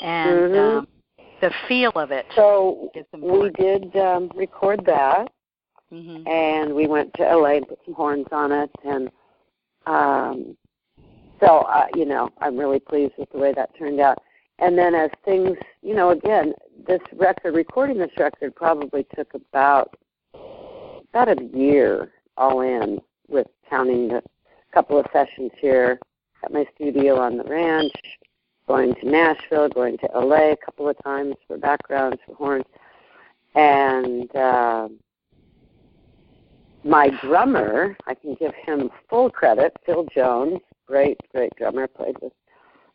and 0.00 0.50
Mhm. 0.50 0.78
um 0.78 0.88
the 1.42 1.50
feel 1.68 1.92
of 1.94 2.10
it 2.10 2.24
so 2.34 2.90
we 3.18 3.50
did 3.50 3.94
um, 3.96 4.30
record 4.34 4.84
that, 4.86 5.30
Mhm. 5.92 6.26
and 6.26 6.74
we 6.74 6.86
went 6.86 7.12
to 7.14 7.22
LA 7.22 7.56
and 7.56 7.68
put 7.68 7.84
some 7.84 7.92
horns 7.94 8.26
on 8.32 8.50
it, 8.50 8.70
and 8.82 9.10
um, 9.86 10.56
so 11.40 11.58
uh, 11.58 11.86
you 11.94 12.06
know 12.06 12.30
I'm 12.38 12.56
really 12.56 12.80
pleased 12.80 13.12
with 13.18 13.30
the 13.30 13.38
way 13.38 13.52
that 13.52 13.76
turned 13.76 14.00
out. 14.00 14.22
And 14.60 14.78
then 14.78 14.94
as 14.94 15.10
things, 15.24 15.58
you 15.82 15.94
know, 15.94 16.10
again, 16.10 16.54
this 16.86 17.02
record, 17.12 17.54
recording 17.54 17.98
this 17.98 18.16
record 18.16 18.54
probably 18.54 19.04
took 19.14 19.34
about 19.34 19.96
about 20.32 21.28
a 21.28 21.44
year 21.52 22.12
all 22.36 22.60
in, 22.60 23.00
with 23.28 23.46
counting 23.68 24.08
the 24.08 24.22
couple 24.72 24.98
of 24.98 25.06
sessions 25.12 25.52
here 25.60 26.00
at 26.42 26.52
my 26.52 26.66
studio 26.74 27.18
on 27.18 27.36
the 27.36 27.44
ranch, 27.44 27.92
going 28.66 28.94
to 28.96 29.08
Nashville, 29.08 29.68
going 29.68 29.96
to 29.98 30.08
LA 30.14 30.52
a 30.52 30.56
couple 30.56 30.88
of 30.88 30.96
times 31.04 31.36
for 31.46 31.58
backgrounds 31.58 32.18
for 32.26 32.34
horns, 32.34 32.64
and. 33.54 34.34
Uh, 34.34 34.88
my 36.84 37.08
drummer, 37.22 37.96
I 38.06 38.14
can 38.14 38.34
give 38.34 38.52
him 38.54 38.90
full 39.08 39.30
credit, 39.30 39.74
Phil 39.86 40.06
Jones, 40.14 40.60
great, 40.86 41.18
great 41.32 41.50
drummer, 41.56 41.86
played 41.86 42.16
with 42.20 42.32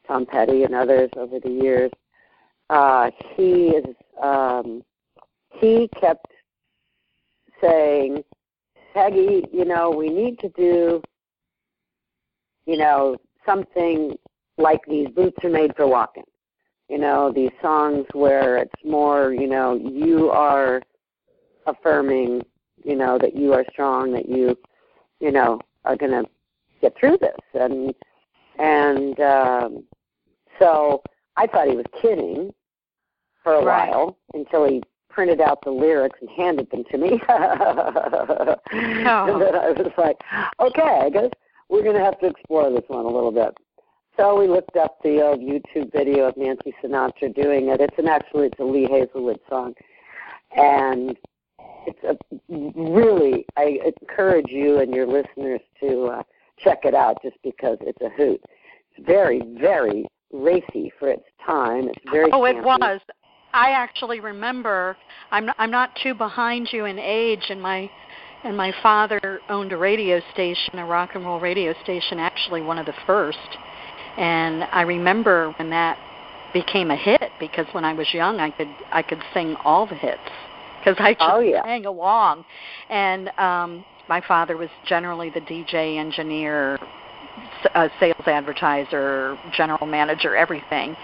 Tom 0.07 0.25
Petty 0.25 0.63
and 0.63 0.75
others 0.75 1.09
over 1.17 1.39
the 1.39 1.49
years. 1.49 1.91
Uh, 2.69 3.09
he 3.35 3.69
is 3.69 3.95
um, 4.21 4.83
he 5.59 5.89
kept 5.99 6.27
saying, 7.61 8.23
Pegi, 8.95 9.43
you 9.51 9.65
know, 9.65 9.89
we 9.91 10.09
need 10.09 10.39
to 10.39 10.49
do, 10.49 11.01
you 12.65 12.77
know, 12.77 13.17
something 13.45 14.15
like 14.57 14.81
these 14.87 15.07
boots 15.09 15.37
are 15.43 15.49
made 15.49 15.75
for 15.75 15.87
walking. 15.87 16.23
You 16.89 16.97
know, 16.97 17.31
these 17.31 17.51
songs 17.61 18.05
where 18.13 18.57
it's 18.57 18.83
more, 18.83 19.33
you 19.33 19.47
know, 19.47 19.75
you 19.75 20.29
are 20.31 20.81
affirming 21.65 22.41
you 22.83 22.95
know 22.95 23.17
that 23.19 23.35
you 23.35 23.53
are 23.53 23.65
strong 23.71 24.11
that 24.13 24.27
you 24.27 24.57
you 25.19 25.31
know 25.31 25.59
are 25.85 25.95
going 25.95 26.11
to 26.11 26.23
get 26.81 26.95
through 26.97 27.17
this 27.19 27.35
and 27.53 27.93
and 28.57 29.19
um 29.19 29.83
so 30.59 31.01
i 31.37 31.45
thought 31.47 31.67
he 31.67 31.75
was 31.75 31.85
kidding 32.01 32.53
for 33.43 33.55
a 33.55 33.63
Right. 33.63 33.89
while 33.89 34.17
until 34.33 34.65
he 34.65 34.81
printed 35.09 35.41
out 35.41 35.63
the 35.63 35.71
lyrics 35.71 36.19
and 36.21 36.29
handed 36.29 36.69
them 36.71 36.83
to 36.91 36.97
me 36.97 37.11
and 37.29 39.41
then 39.41 39.55
i 39.55 39.71
was 39.75 39.91
like 39.97 40.17
okay 40.59 41.01
i 41.03 41.09
guess 41.09 41.29
we're 41.69 41.83
going 41.83 41.95
to 41.95 42.03
have 42.03 42.19
to 42.19 42.27
explore 42.27 42.69
this 42.71 42.83
one 42.87 43.05
a 43.05 43.09
little 43.09 43.31
bit 43.31 43.55
so 44.17 44.37
we 44.39 44.47
looked 44.47 44.75
up 44.75 44.97
the 45.03 45.21
old 45.21 45.39
youtube 45.39 45.91
video 45.91 46.25
of 46.25 46.37
nancy 46.37 46.73
sinatra 46.83 47.33
doing 47.33 47.69
it 47.69 47.81
it's 47.81 47.97
an 47.97 48.07
actually 48.07 48.47
it's 48.47 48.59
a 48.59 48.63
Lee 48.63 48.87
Hazlewood 48.89 49.39
song 49.49 49.73
and 50.55 51.17
it's 51.85 52.03
a 52.03 52.17
really 52.75 53.45
I 53.57 53.79
encourage 54.01 54.49
you 54.49 54.79
and 54.79 54.93
your 54.93 55.07
listeners 55.07 55.61
to 55.79 56.05
uh, 56.05 56.23
check 56.57 56.79
it 56.83 56.93
out 56.93 57.17
just 57.23 57.37
because 57.43 57.77
it's 57.81 58.01
a 58.01 58.09
hoot. 58.09 58.41
It's 58.95 59.05
very 59.05 59.41
very 59.59 60.05
racy 60.31 60.91
for 60.99 61.09
its 61.09 61.23
time. 61.45 61.89
It's 61.89 62.11
very 62.11 62.29
Oh, 62.31 62.45
it 62.45 62.61
was. 62.63 63.01
I 63.53 63.71
actually 63.71 64.19
remember. 64.19 64.95
I'm 65.31 65.49
I'm 65.57 65.71
not 65.71 65.91
too 66.01 66.13
behind 66.13 66.69
you 66.71 66.85
in 66.85 66.99
age, 66.99 67.45
and 67.49 67.61
my 67.61 67.89
and 68.43 68.55
my 68.55 68.73
father 68.81 69.19
owned 69.49 69.71
a 69.71 69.77
radio 69.77 70.21
station, 70.33 70.79
a 70.79 70.85
rock 70.85 71.11
and 71.15 71.25
roll 71.25 71.39
radio 71.39 71.73
station, 71.83 72.19
actually 72.19 72.61
one 72.61 72.77
of 72.77 72.85
the 72.85 72.93
first. 73.05 73.57
And 74.17 74.63
I 74.71 74.81
remember 74.83 75.53
when 75.57 75.69
that 75.71 75.97
became 76.53 76.91
a 76.91 76.95
hit 76.95 77.31
because 77.39 77.67
when 77.73 77.85
I 77.85 77.93
was 77.93 78.11
young, 78.13 78.39
I 78.39 78.51
could 78.51 78.69
I 78.91 79.01
could 79.01 79.21
sing 79.33 79.55
all 79.63 79.85
the 79.85 79.95
hits 79.95 80.19
because 80.79 80.95
I 80.99 81.13
just 81.13 81.21
Oh, 81.21 81.39
yeah. 81.39 81.63
sang 81.63 81.85
along. 81.85 82.45
And 82.89 83.31
um 83.37 83.83
my 84.07 84.21
father 84.27 84.57
was 84.57 84.69
generally 84.87 85.29
the 85.29 85.41
DJ, 85.41 85.97
engineer, 85.97 86.77
s- 87.63 87.71
uh, 87.75 87.87
sales 87.99 88.15
advertiser, 88.25 89.37
general 89.53 89.85
manager, 89.85 90.35
everything. 90.35 90.95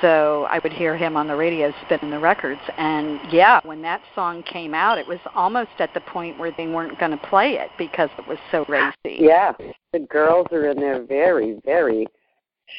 So 0.00 0.46
I 0.48 0.58
would 0.62 0.72
hear 0.72 0.96
him 0.96 1.16
on 1.16 1.26
the 1.26 1.36
radio 1.36 1.72
spinning 1.84 2.10
the 2.10 2.18
records. 2.18 2.60
And 2.78 3.20
yeah, 3.30 3.60
when 3.64 3.82
that 3.82 4.00
song 4.14 4.42
came 4.42 4.74
out, 4.74 4.98
it 4.98 5.06
was 5.06 5.18
almost 5.34 5.70
at 5.78 5.92
the 5.94 6.00
point 6.00 6.38
where 6.38 6.52
they 6.56 6.66
weren't 6.66 6.98
going 6.98 7.10
to 7.10 7.26
play 7.28 7.54
it 7.54 7.70
because 7.76 8.08
it 8.18 8.26
was 8.26 8.38
so 8.50 8.64
racy. 8.68 8.94
Yeah, 9.04 9.52
the 9.92 10.00
girls 10.00 10.46
are 10.52 10.68
in 10.70 10.78
their 10.78 11.02
very 11.02 11.60
very 11.64 12.06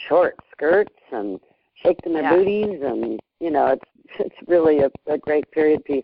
short 0.08 0.36
skirts 0.52 0.94
and 1.12 1.40
shaking 1.84 2.14
their 2.14 2.24
Yeah. 2.24 2.36
booties, 2.36 2.82
and 2.84 3.20
you 3.40 3.52
know 3.52 3.68
it's 3.68 3.90
it's 4.20 4.36
really 4.48 4.80
a, 4.80 4.92
a 5.08 5.18
great 5.18 5.50
period 5.52 5.84
piece. 5.86 6.04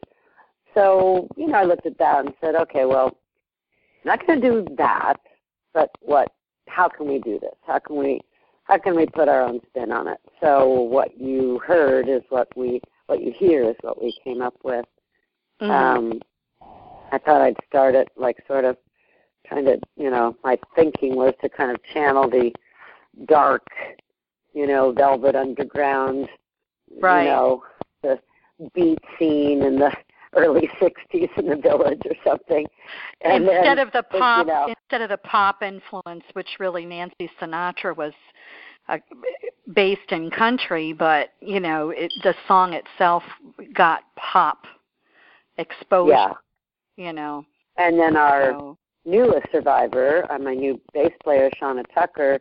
So 0.73 1.27
you 1.35 1.47
know 1.47 1.57
I 1.57 1.63
looked 1.63 1.85
at 1.85 1.97
that 1.97 2.25
and 2.25 2.33
said, 2.41 2.55
okay, 2.55 2.85
well, 2.85 3.07
I'm 3.07 4.19
not 4.19 4.25
going 4.27 4.39
to 4.41 4.47
do 4.49 4.75
that, 4.77 5.15
but 5.73 5.89
what? 6.01 6.31
How 6.67 6.89
can 6.89 7.07
we 7.07 7.19
do 7.19 7.39
this? 7.39 7.55
How 7.65 7.79
can 7.79 7.95
we 7.95 8.21
how 8.67 8.77
can 8.77 8.95
we 8.95 9.05
put 9.05 9.29
our 9.29 9.41
own 9.41 9.59
spin 9.69 9.91
on 9.91 10.07
it? 10.07 10.19
So 10.41 10.67
what 10.67 11.17
you 11.19 11.59
heard 11.65 12.09
is 12.09 12.21
what 12.29 12.49
we 12.55 12.81
what 13.07 13.21
you 13.21 13.31
hear 13.31 13.63
is 13.69 13.75
what 13.81 14.01
we 14.01 14.13
came 14.23 14.41
up 14.41 14.55
with. 14.63 14.85
Mhm. 15.61 15.69
Um, 15.69 16.21
I 17.13 17.17
thought 17.17 17.41
I'd 17.41 17.55
start 17.65 17.95
it 17.95 18.09
like 18.17 18.45
sort 18.47 18.65
of 18.65 18.77
trying 19.45 19.63
to, 19.65 19.79
you 19.95 20.09
know, 20.09 20.35
my 20.43 20.59
thinking 20.75 21.15
was 21.15 21.33
to 21.41 21.47
kind 21.47 21.71
of 21.71 21.81
channel 21.83 22.29
the 22.29 22.53
dark, 23.25 23.65
you 24.53 24.67
know, 24.67 24.91
Velvet 24.91 25.35
Underground, 25.37 26.27
Right. 26.99 27.23
you 27.23 27.29
know, 27.29 27.63
the 28.01 28.19
beat 28.73 28.99
scene 29.17 29.61
and 29.63 29.79
the 29.81 29.95
early 30.35 30.69
'60s 30.81 31.29
in 31.37 31.47
the 31.47 31.55
Village 31.55 32.01
or 32.05 32.15
something. 32.25 32.65
And 33.21 33.43
instead 33.43 33.77
then, 33.77 33.79
of 33.79 33.91
the 33.91 34.03
you 34.13 34.19
pop, 34.19 34.47
know, 34.47 34.67
instead 34.67 35.01
of 35.01 35.09
the 35.09 35.17
pop 35.17 35.61
influence, 35.63 36.23
which 36.33 36.47
really 36.59 36.85
Nancy 36.85 37.29
Sinatra 37.41 37.95
was 37.95 38.13
uh, 38.89 38.97
based 39.73 40.11
in 40.11 40.29
country, 40.31 40.93
but 40.93 41.29
you 41.41 41.59
know, 41.59 41.89
it, 41.89 42.11
the 42.23 42.33
song 42.47 42.73
itself 42.73 43.23
got 43.73 44.01
pop 44.15 44.65
exposure. 45.57 46.11
yeah. 46.11 46.33
You 46.95 47.13
know, 47.13 47.45
And 47.77 47.99
then 47.99 48.17
our 48.17 48.53
so 48.53 48.77
newest 49.05 49.51
survivor, 49.51 50.25
uh, 50.31 50.39
my 50.39 50.53
new 50.53 50.79
bass 50.93 51.11
player, 51.23 51.49
Shonna 51.61 51.83
Tucker, 51.93 52.39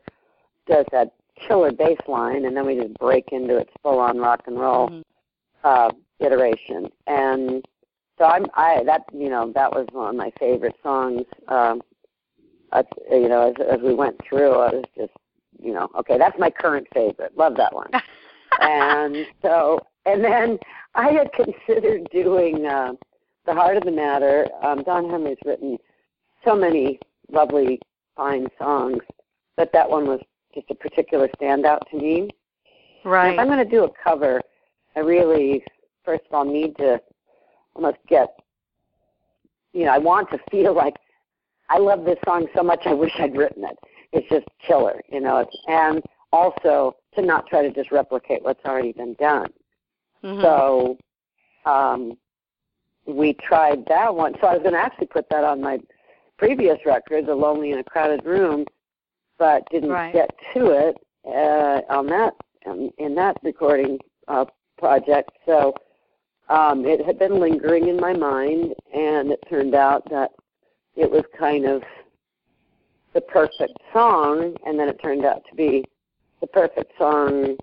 does 0.66 0.86
that 0.92 1.12
killer 1.46 1.72
bass 1.72 1.98
line, 2.08 2.44
and 2.44 2.56
then 2.56 2.66
we 2.66 2.76
just 2.76 2.94
break 2.94 3.28
into 3.32 3.56
its 3.58 3.70
full-on 3.82 4.18
rock 4.18 4.42
and 4.46 4.58
roll 4.58 4.88
mhm. 4.88 5.02
uh, 5.64 5.90
iteration. 6.20 6.88
And 7.06 7.64
so 8.18 8.24
I'm, 8.24 8.46
I 8.54 8.82
that 8.84 9.02
you 9.12 9.28
know 9.28 9.52
that 9.54 9.70
was 9.70 9.86
one 9.92 10.10
of 10.10 10.16
my 10.16 10.32
favorite 10.38 10.76
songs. 10.82 11.22
Um, 11.48 11.82
uh, 12.72 12.82
you 13.10 13.28
know, 13.28 13.50
as 13.50 13.66
as 13.70 13.80
we 13.80 13.94
went 13.94 14.16
through, 14.28 14.52
I 14.52 14.74
was 14.74 14.84
just 14.96 15.12
you 15.62 15.72
know, 15.72 15.88
okay, 15.98 16.18
that's 16.18 16.38
my 16.38 16.50
current 16.50 16.86
favorite. 16.92 17.36
Love 17.36 17.56
that 17.56 17.74
one. 17.74 17.90
and 18.60 19.26
so, 19.42 19.80
and 20.04 20.22
then 20.24 20.58
I 20.94 21.10
had 21.10 21.30
considered 21.32 22.08
doing 22.12 22.66
uh, 22.66 22.92
the 23.46 23.54
heart 23.54 23.76
of 23.76 23.84
the 23.84 23.92
matter. 23.92 24.48
Um, 24.62 24.82
Don 24.82 25.08
Henley's 25.10 25.38
written 25.44 25.78
so 26.44 26.54
many 26.54 26.98
lovely, 27.30 27.80
fine 28.16 28.48
songs, 28.58 29.02
but 29.56 29.72
that 29.72 29.88
one 29.88 30.06
was 30.06 30.20
just 30.54 30.70
a 30.70 30.74
particular 30.74 31.28
standout 31.40 31.80
to 31.90 31.96
me. 31.96 32.20
And 32.20 32.30
right. 33.04 33.34
If 33.34 33.38
I'm 33.38 33.46
going 33.46 33.58
to 33.58 33.64
do 33.64 33.84
a 33.84 33.90
cover, 34.02 34.40
I 34.94 35.00
really, 35.00 35.64
first 36.04 36.24
of 36.28 36.34
all, 36.34 36.44
need 36.44 36.76
to 36.78 37.00
almost 37.76 37.98
get, 38.08 38.30
you 39.72 39.84
know, 39.84 39.92
I 39.92 39.98
want 39.98 40.30
to 40.30 40.38
feel 40.50 40.74
like 40.84 40.94
I 41.68 41.78
love 41.78 42.04
this 42.04 42.18
song 42.24 42.46
so 42.54 42.62
much 42.62 42.82
I 42.86 42.94
wish 42.94 43.12
I'd 43.18 43.36
written 43.36 43.64
it. 43.64 43.76
It's 44.12 44.28
just 44.28 44.46
killer, 44.66 45.00
you 45.10 45.20
know. 45.20 45.38
It's, 45.38 45.56
and 45.68 46.02
also 46.32 46.96
to 47.14 47.22
not 47.22 47.46
try 47.46 47.62
to 47.62 47.72
just 47.72 47.90
replicate 47.90 48.42
what's 48.42 48.64
already 48.64 48.92
been 48.92 49.14
done. 49.14 49.52
Mhm. 50.22 50.40
So 50.42 50.98
um, 51.70 52.16
we 53.06 53.34
tried 53.34 53.84
that 53.86 54.14
one. 54.14 54.34
So 54.40 54.46
I 54.46 54.54
was 54.54 54.62
going 54.62 54.74
to 54.74 54.80
actually 54.80 55.08
put 55.08 55.28
that 55.30 55.44
on 55.44 55.60
my 55.60 55.78
previous 56.38 56.78
record, 56.86 57.26
"The 57.26 57.34
Lonely 57.34 57.72
in 57.72 57.78
a 57.78 57.84
Crowded 57.84 58.24
Room," 58.24 58.64
but 59.38 59.68
didn't 59.70 59.90
Right. 59.90 60.12
get 60.12 60.30
to 60.54 60.70
it 60.70 60.96
uh, 61.26 61.80
on 61.92 62.06
that 62.06 62.34
um, 62.66 62.90
in 62.98 63.14
that 63.16 63.36
recording 63.42 63.98
uh, 64.28 64.44
project. 64.78 65.30
So 65.46 65.74
um, 66.48 66.84
it 66.86 67.04
had 67.04 67.18
been 67.18 67.40
lingering 67.40 67.88
in 67.88 67.98
my 67.98 68.12
mind, 68.12 68.74
and 68.94 69.32
it 69.32 69.40
turned 69.48 69.74
out 69.74 70.08
that 70.10 70.30
it 70.94 71.10
was 71.10 71.24
kind 71.38 71.64
of 71.66 71.82
the 73.14 73.20
perfect 73.20 73.78
song, 73.92 74.54
and 74.66 74.78
then 74.78 74.88
it 74.88 75.00
turned 75.02 75.24
out 75.24 75.42
to 75.48 75.56
be 75.56 75.84
the 76.40 76.46
perfect 76.46 76.92
song 76.98 77.56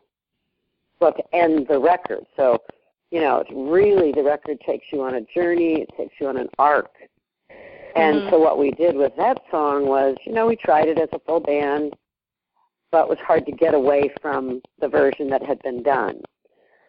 well 1.00 1.14
to 1.14 1.36
end 1.36 1.68
the 1.68 1.80
record. 1.80 2.26
So, 2.36 2.62
you 3.12 3.20
know, 3.20 3.38
it's 3.40 3.52
really 3.54 4.12
the 4.12 4.24
record 4.24 4.60
takes 4.66 4.88
you 4.92 5.02
on 5.04 5.16
a 5.16 5.22
journey, 5.22 5.82
it 5.82 5.90
takes 5.98 6.16
you 6.20 6.28
on 6.28 6.38
an 6.38 6.50
arc. 6.58 6.92
And 7.96 8.22
Mhm. 8.24 8.30
so 8.32 8.40
what 8.40 8.58
we 8.58 8.72
did 8.72 8.96
with 8.96 9.16
that 9.18 9.44
song 9.52 9.86
was, 9.86 10.18
you 10.26 10.32
know, 10.32 10.48
we 10.48 10.56
tried 10.56 10.88
it 10.88 10.98
as 10.98 11.10
a 11.12 11.20
full 11.20 11.40
band, 11.40 11.94
but 12.90 13.04
it 13.04 13.10
was 13.10 13.20
hard 13.20 13.46
to 13.46 13.52
get 13.52 13.76
away 13.76 14.08
from 14.22 14.62
the 14.80 14.88
version 14.88 15.30
that 15.30 15.44
had 15.44 15.62
been 15.62 15.84
done. 15.84 16.24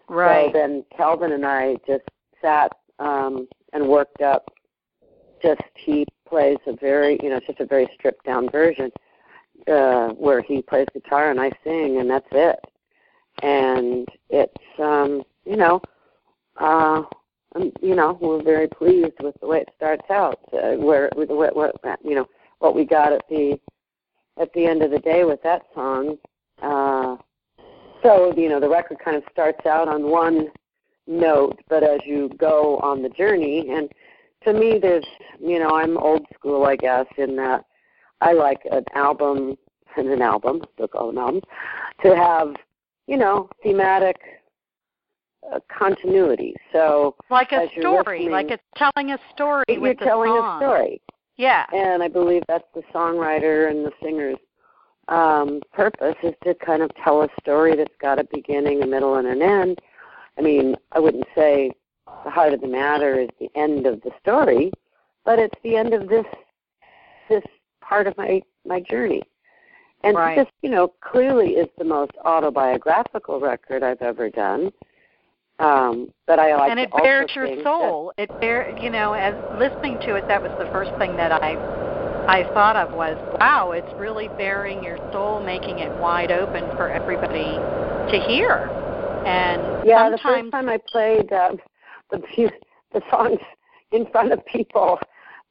Right. 0.09 0.53
So 0.53 0.59
then 0.59 0.85
Kelvin 0.97 1.33
and 1.33 1.47
I 1.47 1.77
just 1.87 2.05
sat 2.41 2.73
um, 2.99 3.49
and 3.73 3.89
worked 3.89 4.21
up. 4.21 4.51
Just 5.43 5.63
he 5.75 6.07
plays 6.29 6.59
a 6.67 6.75
very, 6.75 7.19
you 7.23 7.31
know, 7.31 7.37
it's 7.37 7.47
just 7.47 7.61
a 7.61 7.67
very 7.67 7.89
stripped 7.95 8.25
down 8.25 8.49
version 8.51 8.91
uh, 9.69 10.09
where 10.11 10.43
he 10.43 10.63
plays 10.63 10.87
guitar 10.93 11.31
and 11.31 11.41
I 11.41 11.51
sing, 11.63 11.99
and 11.99 12.09
that's 12.09 12.27
it. 12.33 12.59
And 13.43 14.09
it's, 14.31 14.81
um, 14.81 15.23
you 15.45 15.57
know, 15.57 15.81
uh, 16.61 17.03
um, 17.55 17.73
you 17.83 17.95
know, 17.95 18.19
we're 18.21 18.43
very 18.43 18.69
pleased 18.69 19.15
with 19.21 19.35
the 19.41 19.47
way 19.47 19.61
it 19.61 19.71
starts 19.77 20.09
out. 20.11 20.39
Uh, 20.53 20.73
where, 20.77 21.11
what, 21.15 21.55
what, 21.55 21.77
you 22.05 22.15
know, 22.15 22.27
what 22.59 22.75
we 22.75 22.85
got 22.85 23.13
at 23.13 23.23
the 23.29 23.59
at 24.41 24.53
the 24.53 24.67
end 24.67 24.83
of 24.83 24.91
the 24.91 24.99
day 24.99 25.25
with 25.25 25.43
that 25.43 25.63
song. 25.75 26.19
Uh, 26.63 27.17
so 28.05 28.33
you 28.37 28.49
know 28.49 28.61
the 28.61 28.69
record 28.69 28.99
kind 29.05 29.17
of 29.17 29.23
starts 29.33 29.65
out 29.67 29.89
on 29.89 30.11
one 30.11 30.49
note, 31.07 31.59
but 31.69 31.83
as 31.83 32.01
you 32.05 32.31
go 32.39 32.79
on 32.79 33.03
the 33.03 33.09
journey, 33.09 33.71
and 33.71 33.89
to 34.45 34.53
me, 34.53 34.79
there's 34.81 35.07
you 35.41 35.59
know 35.59 35.71
I'm 35.71 35.97
old 35.99 36.27
school, 36.35 36.65
I 36.65 36.77
guess, 36.77 37.07
in 37.17 37.37
that 37.37 37.65
I 38.21 38.33
like 38.33 38.61
an 38.71 38.85
album 38.95 39.57
and 39.97 40.09
an 40.11 40.23
album, 40.23 40.63
still 40.75 40.89
call 40.89 41.09
them 41.09 41.19
albums, 41.19 41.45
to 42.03 42.17
have 42.17 42.55
you 43.07 43.17
know 43.17 43.49
thematic 43.63 44.17
uh, 45.53 45.61
continuity. 45.77 46.55
So 46.73 47.17
like 47.31 47.53
a 47.53 47.69
story, 47.79 48.29
like 48.29 48.51
it's 48.51 48.63
telling 48.77 49.13
a 49.13 49.19
story 49.33 49.65
you're 49.69 49.95
telling 49.95 50.31
song. 50.31 50.63
a 50.63 50.65
story. 50.65 51.01
Yeah. 51.37 51.67
And 51.73 52.03
I 52.03 52.09
believe 52.09 52.43
that's 52.47 52.69
the 52.75 52.83
songwriter 52.95 53.69
and 53.69 53.85
the 53.85 53.91
singer's 54.03 54.37
um, 55.09 55.61
purpose 55.73 56.17
is 56.23 56.35
to 56.45 56.55
kind 56.55 56.83
of 56.83 56.91
tell 57.03 57.23
a 57.23 57.29
story 57.41 57.77
that's 57.77 57.95
got 58.01 58.19
a 58.19 58.25
beginning, 58.33 58.83
a 58.83 58.87
middle, 58.87 59.17
and 59.17 59.27
an 59.27 59.43
end. 59.43 59.79
I 60.39 60.43
mean, 60.43 60.77
I 60.93 61.01
wouldn't 61.01 61.27
say 61.35 61.71
the 62.25 62.31
heart 62.31 62.53
of 62.53 62.61
the 62.61 62.69
matter 62.69 63.21
is 63.21 63.29
the 63.39 63.51
end 63.55 63.87
of 63.87 64.01
the 64.03 64.11
story, 64.21 64.73
but 65.25 65.39
it's 65.39 65.59
the 65.63 65.77
end 65.77 65.95
of 65.95 66.09
this 66.09 66.27
this 67.29 67.45
part 67.81 68.07
of 68.07 68.17
my 68.17 68.43
my 68.67 68.81
journey. 68.81 69.23
And 70.03 70.17
Right. 70.17 70.37
this, 70.37 70.49
you 70.61 70.69
know, 70.69 70.89
clearly 71.01 71.53
is 71.57 71.69
the 71.79 71.85
most 71.85 72.13
autobiographical 72.27 73.41
record 73.41 73.83
I've 73.83 74.03
ever 74.03 74.29
done. 74.29 74.71
Um, 75.61 76.13
but 76.27 76.39
I 76.39 76.55
like 76.57 76.71
and 76.71 76.81
it 76.81 76.91
bears 76.93 77.35
your 77.35 77.47
think 77.47 77.59
that- 77.59 77.65
soul. 77.65 78.13
It 78.19 78.29
bear, 78.41 78.77
you 78.79 78.91
know, 78.91 79.13
as 79.15 79.35
listening 79.59 79.99
to 80.01 80.17
it, 80.17 80.27
that 80.29 80.43
was 80.43 80.51
the 80.59 80.67
first 80.73 80.91
thing 80.99 81.17
that 81.17 81.33
I 81.33 81.55
I 82.29 82.45
thought 82.55 82.77
of 82.77 82.93
was, 82.93 83.17
wow, 83.39 83.73
it's 83.73 83.93
really 83.99 84.29
bearing 84.29 84.83
your 84.83 84.99
soul, 85.13 85.41
making 85.41 85.81
it 85.81 85.93
wide 86.01 86.31
open 86.31 86.65
for 86.77 86.91
everybody 86.91 87.59
to 88.11 88.25
hear. 88.27 88.71
And 89.27 89.87
Yeah, 89.87 90.11
the 90.11 90.19
sometimes 90.19 90.43
first 90.45 90.53
time 90.53 90.69
I 90.69 90.79
played 90.91 91.33
um, 91.33 91.59
the 92.11 92.23
few, 92.35 92.51
the 92.93 93.03
songs 93.11 93.39
in 93.93 94.07
front 94.11 94.33
of 94.33 94.45
people, 94.47 94.99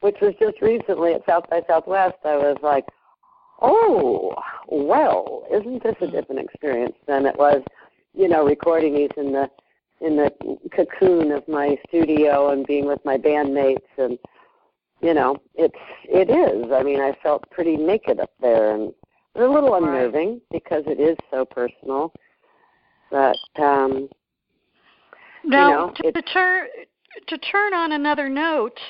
which 0.00 0.16
was 0.20 0.34
just 0.40 0.60
recently 0.60 1.14
at 1.14 1.24
South 1.26 1.48
by 1.48 1.62
Southwest, 1.68 2.16
I 2.24 2.36
was 2.36 2.56
like, 2.62 2.84
"Oh, 3.62 4.34
well, 4.68 5.46
isn't 5.52 5.82
this 5.82 5.96
a 6.00 6.06
different 6.06 6.40
experience 6.40 6.96
than 7.06 7.26
it 7.26 7.36
was, 7.36 7.62
you 8.14 8.28
know, 8.28 8.44
recording 8.44 8.94
these 8.94 9.10
in 9.16 9.32
the 9.32 9.48
in 10.00 10.16
the 10.16 10.30
cocoon 10.74 11.32
of 11.32 11.46
my 11.48 11.78
studio 11.88 12.50
and 12.50 12.66
being 12.66 12.86
with 12.86 13.02
my 13.04 13.16
bandmates 13.16 13.86
and 13.96 14.18
you 15.04 15.12
know, 15.12 15.36
it's 15.54 15.76
it 16.04 16.30
is. 16.30 16.72
I 16.72 16.82
mean, 16.82 16.98
I 16.98 17.14
felt 17.22 17.48
pretty 17.50 17.76
naked 17.76 18.20
up 18.20 18.30
there 18.40 18.74
and 18.74 18.88
it 19.34 19.38
was 19.38 19.50
a 19.50 19.52
little 19.52 19.74
unnerving 19.74 20.40
because 20.50 20.82
it 20.86 20.98
is 20.98 21.16
so 21.30 21.44
personal. 21.44 22.10
But 23.10 23.36
um 23.62 24.08
Now, 25.44 25.92
know, 26.04 26.10
to, 26.10 26.22
turn 26.22 26.68
to 27.26 27.38
turn 27.38 27.74
on 27.74 27.92
another 27.92 28.30
note, 28.30 28.80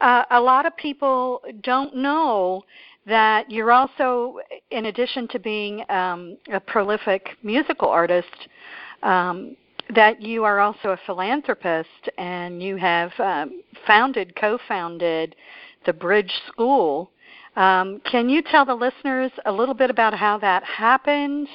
uh, 0.00 0.22
a 0.30 0.40
lot 0.40 0.64
of 0.64 0.76
people 0.76 1.42
don't 1.62 1.96
know 1.96 2.62
that 3.06 3.50
you're 3.50 3.72
also, 3.72 4.38
in 4.70 4.86
addition 4.86 5.26
to 5.28 5.38
being 5.38 5.84
um, 5.90 6.38
a 6.52 6.60
prolific 6.60 7.30
musical 7.42 7.88
artist, 7.88 8.48
um, 9.02 9.56
that 9.94 10.22
you 10.22 10.44
are 10.44 10.60
also 10.60 10.90
a 10.90 10.98
philanthropist 11.04 12.08
and 12.16 12.62
you 12.62 12.76
have 12.76 13.12
um, 13.18 13.62
founded, 13.86 14.34
co-founded 14.36 15.36
the 15.84 15.92
Bridge 15.92 16.32
School. 16.48 17.10
Um, 17.56 18.00
can 18.10 18.28
you 18.28 18.42
tell 18.42 18.64
the 18.64 18.74
listeners 18.74 19.30
a 19.46 19.52
little 19.52 19.74
bit 19.74 19.90
about 19.90 20.14
how 20.14 20.38
that 20.38 20.64
happened? 20.64 21.48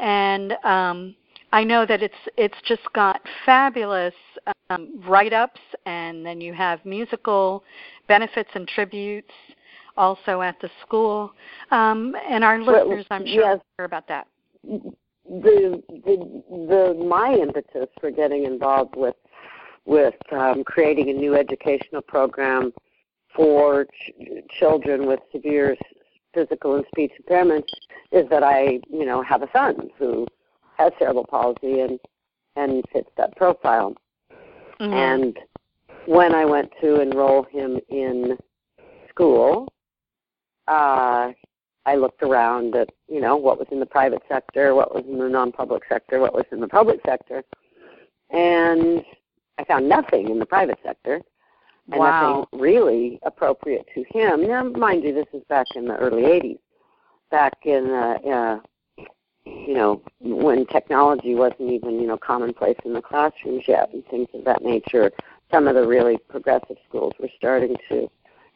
And 0.00 0.52
um, 0.64 1.14
I 1.52 1.64
know 1.64 1.84
that 1.86 2.02
it's 2.02 2.14
it's 2.36 2.56
just 2.66 2.82
got 2.94 3.20
fabulous 3.44 4.14
um, 4.70 5.00
write-ups, 5.06 5.60
and 5.86 6.24
then 6.24 6.40
you 6.40 6.52
have 6.52 6.84
musical 6.84 7.64
benefits 8.06 8.50
and 8.54 8.66
tributes 8.68 9.32
also 9.96 10.40
at 10.40 10.60
the 10.60 10.70
school. 10.82 11.32
Um, 11.70 12.14
and 12.28 12.44
our 12.44 12.60
listeners, 12.60 13.06
I'm 13.10 13.26
sure, 13.26 13.34
yes. 13.34 13.60
hear 13.76 13.84
about 13.84 14.08
that. 14.08 14.26
the 15.28 15.82
the 15.88 16.42
the 16.48 17.04
my 17.04 17.34
impetus 17.34 17.88
for 18.00 18.10
getting 18.10 18.44
involved 18.44 18.94
with 18.96 19.16
with 19.84 20.14
um, 20.32 20.64
creating 20.64 21.10
a 21.10 21.12
new 21.12 21.34
educational 21.34 22.02
program 22.02 22.72
for 23.38 23.84
ch- 23.84 24.10
children 24.58 25.06
with 25.06 25.20
severe 25.30 25.76
physical 26.34 26.74
and 26.74 26.84
speech 26.88 27.12
impairments 27.22 27.68
is 28.10 28.28
that 28.30 28.42
I 28.42 28.80
you 28.90 29.06
know 29.06 29.22
have 29.22 29.42
a 29.42 29.48
son 29.52 29.88
who 29.96 30.26
has 30.76 30.92
cerebral 30.98 31.24
palsy 31.24 31.80
and 31.80 31.98
and 32.56 32.84
fits 32.92 33.10
that 33.16 33.36
profile. 33.36 33.94
Mhm. 34.80 34.92
And 34.92 35.38
when 36.06 36.34
I 36.34 36.44
went 36.44 36.72
to 36.80 37.00
enroll 37.00 37.44
him 37.44 37.78
in 37.88 38.36
school, 39.08 39.68
uh, 40.66 41.32
I 41.86 41.94
looked 41.94 42.22
around 42.22 42.74
at, 42.74 42.90
you 43.08 43.20
know, 43.20 43.36
what 43.36 43.58
was 43.58 43.68
in 43.70 43.78
the 43.78 43.86
private 43.86 44.22
sector, 44.28 44.74
what 44.74 44.94
was 44.94 45.04
in 45.06 45.18
the 45.18 45.28
non-public 45.28 45.84
sector, 45.88 46.18
what 46.18 46.34
was 46.34 46.44
in 46.50 46.60
the 46.60 46.68
public 46.68 47.00
sector, 47.06 47.44
and 48.30 49.04
I 49.58 49.64
found 49.64 49.88
nothing 49.88 50.28
in 50.28 50.38
the 50.38 50.46
private 50.46 50.78
sector 50.82 51.22
and 51.90 52.00
wow. 52.00 52.46
nothing 52.52 52.60
really 52.60 53.18
appropriate 53.22 53.86
to 53.94 54.04
him. 54.12 54.46
Now, 54.46 54.64
mind 54.64 55.04
you, 55.04 55.14
this 55.14 55.26
is 55.32 55.42
back 55.48 55.66
in 55.74 55.86
the 55.86 55.96
early 55.96 56.22
80s, 56.22 56.58
back 57.30 57.54
in, 57.64 57.90
uh, 57.90 58.18
uh, 58.28 58.60
you 59.44 59.74
know, 59.74 60.02
when 60.20 60.66
technology 60.66 61.34
wasn't 61.34 61.70
even, 61.70 62.00
you 62.00 62.06
know, 62.06 62.18
commonplace 62.18 62.76
in 62.84 62.92
the 62.92 63.00
classrooms 63.00 63.64
yet 63.66 63.92
and 63.92 64.04
things 64.06 64.28
of 64.34 64.44
that 64.44 64.62
nature. 64.62 65.10
Some 65.50 65.66
of 65.66 65.74
the 65.74 65.86
really 65.86 66.18
progressive 66.28 66.76
schools 66.86 67.14
were 67.18 67.30
starting 67.36 67.76
to 67.88 68.10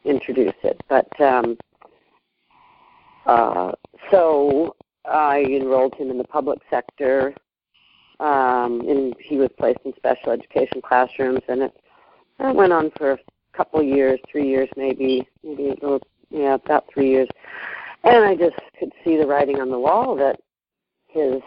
introduce 0.05 0.53
it. 0.63 0.81
But 0.87 1.19
um, 1.19 1.57
uh, 3.25 3.71
so 4.11 4.75
I 5.05 5.43
enrolled 5.49 5.95
him 5.95 6.11
in 6.11 6.17
the 6.17 6.23
public 6.23 6.59
sector, 6.69 7.33
um, 8.19 8.81
and 8.87 9.15
he 9.19 9.37
was 9.37 9.49
placed 9.57 9.79
in 9.85 9.93
special 9.95 10.31
education 10.31 10.81
classrooms, 10.81 11.41
and 11.47 11.63
it, 11.63 11.73
it 12.39 12.55
went 12.55 12.73
on 12.73 12.91
for 12.97 13.11
a 13.13 13.17
couple 13.55 13.79
of 13.79 13.85
years, 13.85 14.19
three 14.31 14.47
years 14.47 14.69
maybe, 14.75 15.27
maybe 15.43 15.69
a 15.69 15.73
little, 15.73 16.01
yeah, 16.29 16.55
about 16.55 16.85
three 16.93 17.09
years. 17.09 17.27
And 18.03 18.23
I 18.25 18.35
just 18.35 18.55
could 18.79 18.91
see 19.03 19.17
the 19.17 19.25
writing 19.25 19.61
on 19.61 19.69
the 19.69 19.79
wall 19.79 20.15
that 20.17 20.39
his 21.07 21.41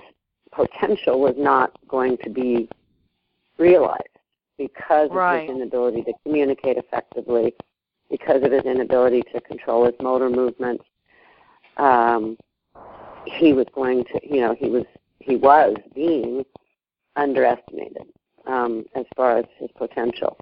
potential 0.53 1.21
was 1.21 1.35
not 1.37 1.73
going 1.89 2.17
to 2.19 2.31
be 2.31 2.69
realized 3.59 4.03
because 4.59 5.11
Right. 5.11 5.43
of 5.43 5.49
his 5.49 5.57
inability 5.57 6.03
to 6.05 6.13
communicate 6.23 6.79
effectively, 6.79 7.55
because 8.11 8.43
of 8.43 8.53
his 8.53 8.63
inability 8.63 9.23
to 9.35 9.41
control 9.43 9.85
his 9.85 9.95
motor 10.01 10.31
movements. 10.31 10.85
Um, 11.77 12.39
he 13.27 13.53
was 13.53 13.67
going 13.75 14.05
to, 14.05 14.21
you 14.23 14.41
know, 14.41 14.55
he 14.55 14.71
was 14.71 14.85
he 15.21 15.37
was 15.37 15.75
being 15.95 16.45
underestimated 17.17 18.05
um, 18.47 18.85
as 18.95 19.05
far 19.17 19.39
as 19.39 19.45
his 19.59 19.69
potential. 19.77 20.39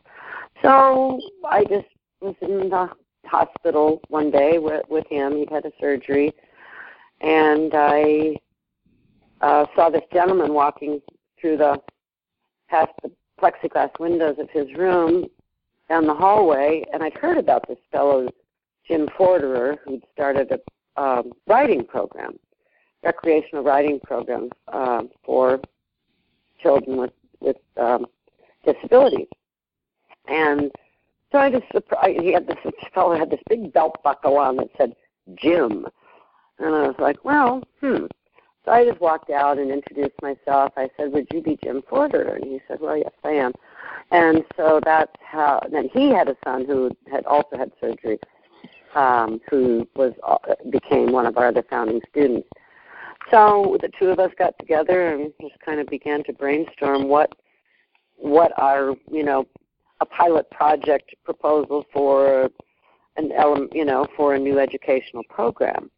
So 0.64 1.20
I 1.46 1.62
just 1.64 1.87
was 2.22 2.35
in 2.40 2.70
the 2.70 2.88
hospital 3.27 4.00
one 4.09 4.31
day 4.31 4.59
with, 4.59 4.83
with 4.88 5.07
him. 5.09 5.37
He'd 5.37 5.50
had 5.50 5.66
a 5.66 5.72
surgery, 5.79 6.33
and 7.20 7.70
I 7.74 8.37
uh, 9.42 9.66
saw 9.77 9.90
this 9.90 10.05
gentleman 10.11 10.55
walking 10.55 11.03
through 11.38 11.59
the 11.59 11.83
past 12.70 12.92
the 13.03 13.11
plexiglass 13.38 13.90
windows 14.00 14.37
of 14.38 14.48
his 14.48 14.72
room 14.74 15.27
down 15.90 16.07
the 16.07 16.14
hallway, 16.14 16.83
and 16.94 17.03
I'd 17.03 17.12
heard 17.12 17.37
about 17.37 17.68
this 17.68 17.77
fellow 17.92 18.31
Jim 18.88 19.07
Forderer 19.18 19.77
who'd 19.85 20.03
started 20.14 20.50
a 20.50 21.00
um, 21.00 21.33
writing 21.46 21.85
program, 21.85 22.38
recreational 23.03 23.64
writing 23.64 24.00
program 24.00 24.48
uh, 24.68 25.03
for 25.22 25.61
children 26.62 26.96
with 26.96 27.12
with 27.40 27.57
um, 27.77 28.07
disabilities, 28.64 29.27
and 30.26 30.70
so 31.32 31.38
I 31.38 31.50
just 31.50 31.64
surprised. 31.72 32.20
He 32.20 32.32
had 32.32 32.46
this, 32.46 32.58
this 32.64 32.74
fellow 32.94 33.16
had 33.16 33.30
this 33.30 33.40
big 33.48 33.72
belt 33.72 34.02
buckle 34.04 34.37
on 34.37 34.56
that 34.56 34.68
said 34.78 34.94
Jim, 35.34 35.87
and 36.58 36.74
I 36.74 36.87
was 36.87 36.96
like, 36.98 37.24
well, 37.24 37.62
hmm. 37.80 38.06
So 38.64 38.72
I 38.72 38.87
just 38.87 39.00
walked 39.00 39.30
out 39.30 39.58
and 39.58 39.70
introduced 39.70 40.14
myself. 40.22 40.72
I 40.76 40.88
said, 40.96 41.12
"Would 41.12 41.26
you 41.32 41.42
be 41.42 41.58
Jim 41.62 41.82
Forderer?" 41.82 42.37
And 42.37 42.44
he 42.44 42.60
said, 42.66 42.80
"Well, 42.80 42.96
yes, 42.96 43.12
I 43.22 43.30
am." 43.30 43.52
And 44.10 44.42
so 44.56 44.80
that's 44.82 45.12
how. 45.20 45.60
Then 45.70 45.90
he 45.92 46.08
had 46.08 46.28
a 46.28 46.37
son 46.44 46.64
who 46.64 46.90
had 47.10 47.26
also 47.26 47.58
had 47.58 47.72
surgery, 47.78 48.18
um, 48.94 49.40
who 49.50 49.87
was 49.96 50.12
uh, 50.26 50.38
became 50.70 51.12
one 51.12 51.26
of 51.26 51.37
our 51.37 51.48
other 51.48 51.64
founding 51.68 52.00
students. 52.08 52.48
So 53.30 53.76
the 53.82 53.90
two 53.98 54.08
of 54.08 54.18
us 54.18 54.30
got 54.38 54.58
together 54.58 55.14
and 55.14 55.32
just 55.40 55.58
kind 55.60 55.80
of 55.80 55.87
began 55.88 56.24
to 56.24 56.32
brainstorm 56.32 57.08
what 57.08 57.34
what 58.16 58.52
our 58.58 58.94
you 59.10 59.24
know 59.24 59.46
a 60.00 60.07
pilot 60.07 60.50
project 60.50 61.14
proposal 61.24 61.85
for 61.92 62.50
an 63.16 63.33
element 63.33 63.72
you 63.74 63.85
know 63.85 64.07
for 64.16 64.35
a 64.35 64.38
new 64.38 64.59
educational 64.59 65.22
program, 65.28 65.90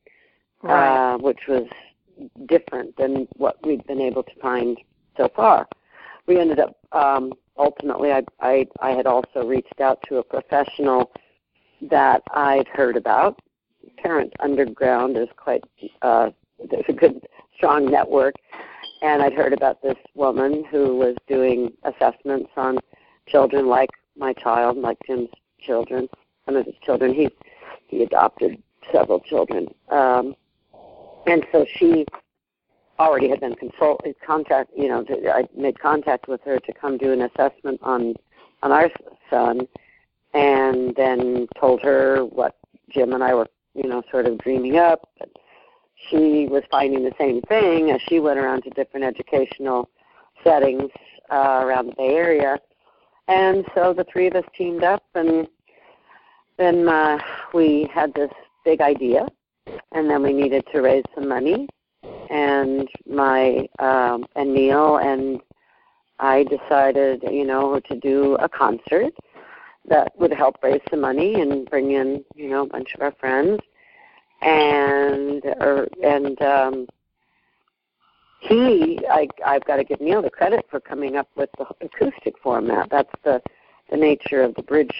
Right. 0.63 1.15
uh, 1.15 1.19
which 1.19 1.41
was 1.49 1.67
different 2.47 2.97
than 2.97 3.29
what 3.37 3.57
we'd 3.67 3.87
been 3.87 4.01
able 4.01 4.23
to 4.23 4.35
find 4.41 4.79
so 5.17 5.29
far. 5.35 5.69
We 6.27 6.39
ended 6.41 6.59
up 6.61 6.77
um, 6.93 7.33
ultimately. 7.59 8.13
I, 8.13 8.23
I 8.41 8.67
I 8.81 8.91
had 8.91 9.07
also 9.07 9.47
reached 9.47 9.81
out 9.81 9.99
to 10.09 10.17
a 10.19 10.23
professional 10.23 11.11
that 11.83 12.23
I'd 12.33 12.69
heard 12.69 12.97
about. 12.97 13.39
Parent 13.99 14.33
Underground 14.41 15.17
is 15.17 15.29
quite 15.37 15.63
uh, 16.03 16.31
there's 16.71 16.85
a 16.89 16.93
good 16.93 17.27
strong 17.57 17.91
network, 17.91 18.35
and 19.03 19.23
I'd 19.23 19.33
heard 19.35 19.53
about 19.53 19.83
this 19.83 19.97
woman 20.15 20.65
who 20.71 20.97
was 20.97 21.17
doing 21.29 21.73
assessments 21.85 22.51
on 22.57 22.79
children 23.27 23.67
like 23.67 23.91
my 24.17 24.33
child, 24.33 24.77
like 24.77 24.99
Jim's 25.07 25.31
children, 25.61 26.09
some 26.45 26.57
of 26.57 26.67
his 26.67 26.75
children. 26.83 27.15
He 27.15 27.29
he 27.89 28.03
adopted 28.03 28.63
several 28.93 29.21
children. 29.21 29.69
Um, 29.89 30.35
and 31.27 31.47
so 31.53 31.67
she 31.69 32.07
already 32.99 33.29
had 33.29 33.41
been 33.41 33.55
consult 33.55 34.03
contact 34.25 34.71
you 34.77 34.89
know 34.89 35.03
to, 35.05 35.31
I 35.31 35.45
made 35.57 35.79
contact 35.79 36.29
with 36.29 36.41
her 36.43 36.59
to 36.59 36.73
come 36.73 36.97
do 36.97 37.13
an 37.13 37.23
assessment 37.23 37.81
on 37.83 38.15
on 38.63 38.73
our 38.73 38.91
son 39.29 39.69
and 40.33 40.95
then 40.97 41.47
told 41.61 41.83
her 41.83 42.25
what 42.25 42.57
Jim 42.89 43.13
and 43.13 43.23
I 43.23 43.35
were 43.35 43.49
you 43.75 43.87
know 43.87 44.03
sort 44.11 44.27
of 44.27 44.39
dreaming 44.39 44.79
up 44.79 45.11
but 45.19 45.29
she 46.09 46.47
was 46.47 46.63
finding 46.71 47.05
the 47.05 47.13
same 47.19 47.43
thing 47.43 47.91
as 47.91 48.01
she 48.03 48.19
went 48.19 48.39
around 48.39 48.63
to 48.63 48.71
different 48.71 49.05
educational 49.05 49.91
settings 50.43 50.91
uh, 51.31 51.61
around 51.63 51.89
the 51.89 51.95
Bay 51.97 52.15
Area 52.15 52.59
and 53.29 53.65
so 53.75 53.93
the 53.93 54.05
three 54.05 54.27
of 54.29 54.35
us 54.35 54.45
teamed 54.57 54.85
up 54.85 55.03
and 55.15 55.47
then 56.57 56.89
uh, 56.89 57.19
we 57.53 57.89
had 57.93 58.15
this 58.15 58.31
big 58.65 58.81
idea 58.81 59.27
and 59.93 60.09
then 60.09 60.23
we 60.23 60.33
needed 60.33 60.65
to 60.73 60.81
raise 60.81 61.05
some 61.15 61.29
money 61.29 61.69
and 62.31 62.89
my 63.07 63.67
um 63.79 64.27
and 64.37 64.53
Neil 64.55 64.99
and 64.99 65.41
I 66.19 66.45
decided, 66.45 67.23
you 67.31 67.45
know, 67.45 67.79
to 67.81 67.97
do 67.97 68.37
a 68.37 68.49
concert 68.49 69.13
that 69.89 70.13
would 70.19 70.33
help 70.33 70.57
raise 70.63 70.81
some 70.91 71.01
money 71.01 71.41
and 71.41 71.69
bring 71.69 71.93
in, 71.93 72.25
you 72.35 72.49
know, 72.49 72.63
a 72.63 72.67
bunch 72.67 72.95
of 72.95 73.03
our 73.03 73.13
friends. 73.21 73.61
And 74.43 75.45
or 75.61 75.89
and 76.03 76.41
um 76.43 76.87
he 78.49 79.01
I 79.11 79.29
I've 79.45 79.65
got 79.65 79.77
to 79.77 79.85
give 79.85 80.01
Neil 80.01 80.23
the 80.23 80.31
credit 80.31 80.67
for 80.71 80.81
coming 80.81 81.17
up 81.17 81.29
with 81.37 81.51
the 81.59 81.67
acoustic 81.81 82.35
format. 82.43 82.89
That's 82.91 83.11
the 83.25 83.43
the 83.91 83.97
nature 83.97 84.43
of 84.43 84.55
the 84.55 84.63
bridge 84.63 84.95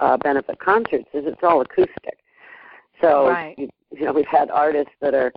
uh 0.00 0.16
benefit 0.16 0.58
concerts 0.58 1.08
is 1.12 1.24
it's 1.26 1.42
all 1.42 1.60
acoustic. 1.60 2.18
So 3.00 3.28
Right. 3.28 3.54
you, 3.58 3.68
you 3.90 4.04
know, 4.04 4.12
we've 4.12 4.26
had 4.26 4.50
artists 4.50 4.92
that 5.00 5.14
are 5.14 5.32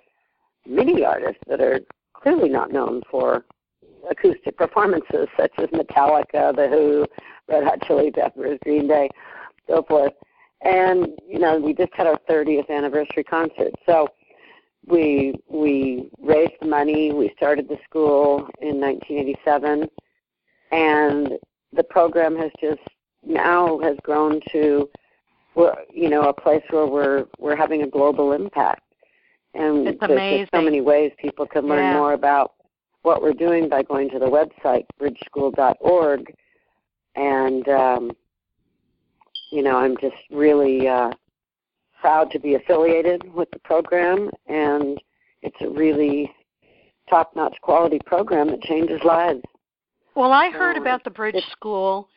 many 0.68 1.04
artists 1.04 1.42
that 1.48 1.62
are 1.62 1.80
clearly 2.14 2.50
not 2.50 2.72
known 2.72 3.02
for 3.10 3.46
acoustic 4.10 4.58
performances, 4.58 5.28
such 5.38 5.52
as 5.58 5.68
Metallica, 5.70 6.56
The 6.56 6.68
Who, 6.70 7.06
Red 7.48 7.64
Hot 7.64 7.82
Chili 7.84 8.12
Peppers, 8.12 8.60
Green 8.64 8.88
Day, 8.88 9.10
so 9.68 9.84
forth. 9.84 10.14
And 10.62 11.08
you 11.28 11.40
know, 11.40 11.60
we 11.60 11.74
just 11.74 11.94
had 11.94 12.08
our 12.08 12.20
30th 12.30 12.70
anniversary 12.70 13.24
concert, 13.24 13.74
so 13.86 14.08
we 14.88 15.34
we 15.48 16.10
raised 16.22 16.54
the 16.62 16.68
money. 16.68 17.12
We 17.12 17.34
started 17.36 17.68
the 17.68 17.78
school 17.84 18.48
in 18.62 18.80
1987, 18.80 19.90
and 20.72 21.34
the 21.74 21.84
program 21.84 22.36
has 22.38 22.52
just 22.60 22.82
now 23.26 23.80
has 23.80 23.98
grown 24.04 24.40
to, 24.52 24.90
you 25.94 26.10
know, 26.10 26.24
a 26.24 26.34
place 26.34 26.64
where 26.70 26.86
we're 26.86 27.26
we're 27.40 27.56
having 27.56 27.84
a 27.84 27.88
global 27.88 28.32
impact. 28.34 28.82
And 29.54 29.88
It's 29.88 30.00
there's 30.00 30.42
just 30.42 30.52
so 30.54 30.62
many 30.62 30.82
ways 30.82 31.12
people 31.18 31.46
can 31.46 31.66
learn 31.68 31.80
Yeah. 31.80 31.94
more 31.94 32.14
about 32.14 32.54
what 33.04 33.22
we're 33.22 33.34
doing 33.34 33.70
by 33.70 33.84
going 33.84 34.10
to 34.10 34.20
the 34.20 34.26
website 34.26 34.86
bridgeschool.org. 35.00 36.34
And 37.16 37.68
um, 37.70 38.12
you 39.52 39.64
know, 39.64 39.78
I'm 39.78 39.96
just 39.98 40.16
really 40.30 40.88
uh, 40.88 41.12
proud 42.06 42.30
to 42.30 42.40
be 42.40 42.54
affiliated 42.54 43.24
with 43.34 43.50
the 43.50 43.58
program, 43.58 44.30
and 44.46 45.02
it's 45.42 45.58
a 45.62 45.68
really 45.68 46.32
top-notch 47.10 47.56
quality 47.64 48.00
program 48.06 48.46
that 48.46 48.62
changes 48.62 49.02
lives. 49.04 49.42
Well, 50.14 50.32
I 50.32 50.52
heard 50.52 50.78
about 50.78 51.04
the 51.04 51.10
Bridge 51.10 51.44
School 51.52 52.08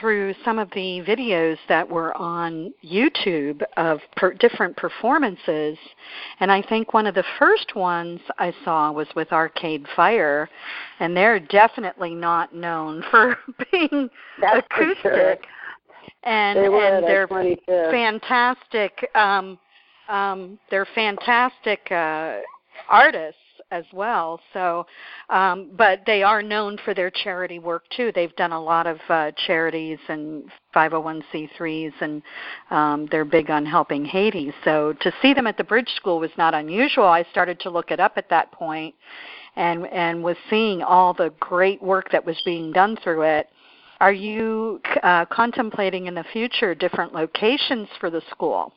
through 0.00 0.34
some 0.44 0.58
of 0.58 0.68
the 0.70 1.00
videos 1.06 1.56
that 1.68 1.88
were 1.88 2.12
on 2.18 2.74
YouTube 2.84 3.62
of 3.76 4.00
per- 4.16 4.34
different 4.34 4.76
performances, 4.76 5.78
and 6.40 6.50
I 6.50 6.60
think 6.62 6.92
one 6.92 7.06
of 7.06 7.14
the 7.14 7.24
first 7.38 7.76
ones 7.76 8.18
I 8.36 8.52
saw 8.64 8.90
was 8.90 9.06
with 9.14 9.30
Arcade 9.30 9.86
Fire, 9.94 10.50
and 10.98 11.16
they're 11.16 11.38
definitely 11.38 12.16
not 12.16 12.52
known 12.52 13.04
for 13.12 13.38
being 13.70 14.10
That's 14.40 14.66
for 14.74 14.82
acoustic, 14.82 15.02
sure. 15.02 15.36
And 16.22 16.58
they 16.58 16.64
and 16.64 17.04
they're 17.04 17.28
fantastic. 17.90 19.08
Um, 19.14 19.58
um, 20.08 20.58
they're 20.70 20.88
fantastic 20.94 21.80
uh, 21.90 22.38
artists 22.88 23.38
as 23.70 23.84
well. 23.92 24.40
So, 24.52 24.86
um, 25.28 25.70
but 25.76 26.00
they 26.06 26.22
are 26.22 26.42
known 26.42 26.76
for 26.84 26.94
their 26.94 27.10
charity 27.10 27.58
work 27.58 27.84
too. 27.96 28.10
They've 28.14 28.34
done 28.36 28.52
a 28.52 28.60
lot 28.60 28.86
of 28.86 28.98
uh, 29.08 29.30
charities 29.46 29.98
and 30.08 30.44
501c3s, 30.74 31.92
and 32.00 32.22
um, 32.70 33.08
they're 33.10 33.24
big 33.24 33.50
on 33.50 33.64
helping 33.64 34.04
Haiti. 34.04 34.52
So 34.64 34.94
to 35.00 35.12
see 35.22 35.34
them 35.34 35.46
at 35.46 35.56
the 35.56 35.64
Bridge 35.64 35.90
School 35.96 36.18
was 36.18 36.30
not 36.36 36.54
unusual. 36.54 37.04
I 37.04 37.24
started 37.30 37.60
to 37.60 37.70
look 37.70 37.90
it 37.90 38.00
up 38.00 38.14
at 38.16 38.28
that 38.30 38.50
point, 38.52 38.94
and 39.56 39.86
and 39.86 40.22
was 40.22 40.36
seeing 40.48 40.82
all 40.82 41.14
the 41.14 41.32
great 41.38 41.82
work 41.82 42.10
that 42.10 42.24
was 42.24 42.40
being 42.44 42.72
done 42.72 42.96
through 43.02 43.22
it. 43.22 43.48
Are 44.00 44.12
you 44.12 44.80
uh, 45.02 45.26
contemplating 45.26 46.06
in 46.06 46.14
the 46.14 46.24
future 46.32 46.74
different 46.74 47.12
locations 47.12 47.88
for 48.00 48.08
the 48.10 48.22
school? 48.30 48.72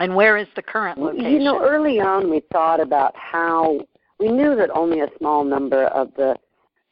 And 0.00 0.16
where 0.16 0.36
is 0.36 0.48
the 0.56 0.62
current 0.62 0.98
location? 0.98 1.32
You 1.32 1.38
know, 1.40 1.62
early 1.62 2.00
on 2.00 2.30
we 2.30 2.42
thought 2.50 2.80
about 2.80 3.14
how 3.16 3.78
we 4.18 4.28
knew 4.28 4.56
that 4.56 4.70
only 4.70 5.00
a 5.00 5.08
small 5.18 5.44
number 5.44 5.84
of 5.88 6.08
the 6.16 6.36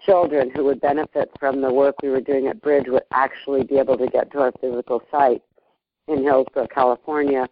children 0.05 0.51
who 0.55 0.64
would 0.64 0.81
benefit 0.81 1.31
from 1.38 1.61
the 1.61 1.73
work 1.73 1.97
we 2.03 2.11
were 2.11 2.21
doing 2.21 2.49
at 2.49 2.61
Bridge 2.61 2.87
would 2.88 3.05
actually 3.12 3.64
be 3.64 3.79
able 3.79 3.97
to 3.97 4.07
get 4.09 4.31
to 4.33 4.40
our 4.40 4.53
physical 4.61 5.03
site 5.11 5.42
in 6.09 6.23
Hillsborough, 6.23 6.68
California. 6.73 7.49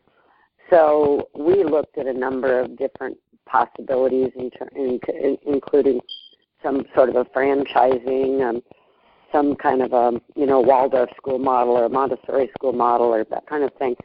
So 0.69 1.29
we 1.35 1.65
looked 1.65 1.97
at 1.99 2.07
a 2.07 2.13
number 2.13 2.61
of 2.61 2.77
different 2.77 3.17
possibilities, 3.47 4.31
in 4.37 4.51
ter- 4.51 4.69
in, 4.77 5.01
in, 5.09 5.39
including 5.47 6.01
some 6.63 6.85
sort 6.95 7.09
of 7.09 7.17
a 7.17 7.25
franchising, 7.25 8.49
um, 8.49 8.63
some 9.33 9.55
kind 9.57 9.83
of 9.83 9.93
a 9.93 10.21
you 10.37 10.47
know 10.47 10.61
Waldorf 10.61 11.11
school 11.17 11.39
model 11.39 11.77
or 11.77 11.85
a 11.85 11.89
Montessori 11.89 12.51
school 12.57 12.73
model 12.73 13.07
or 13.07 13.25
that 13.25 13.47
kind 13.47 13.65
of 13.65 13.73
thing. 13.75 13.97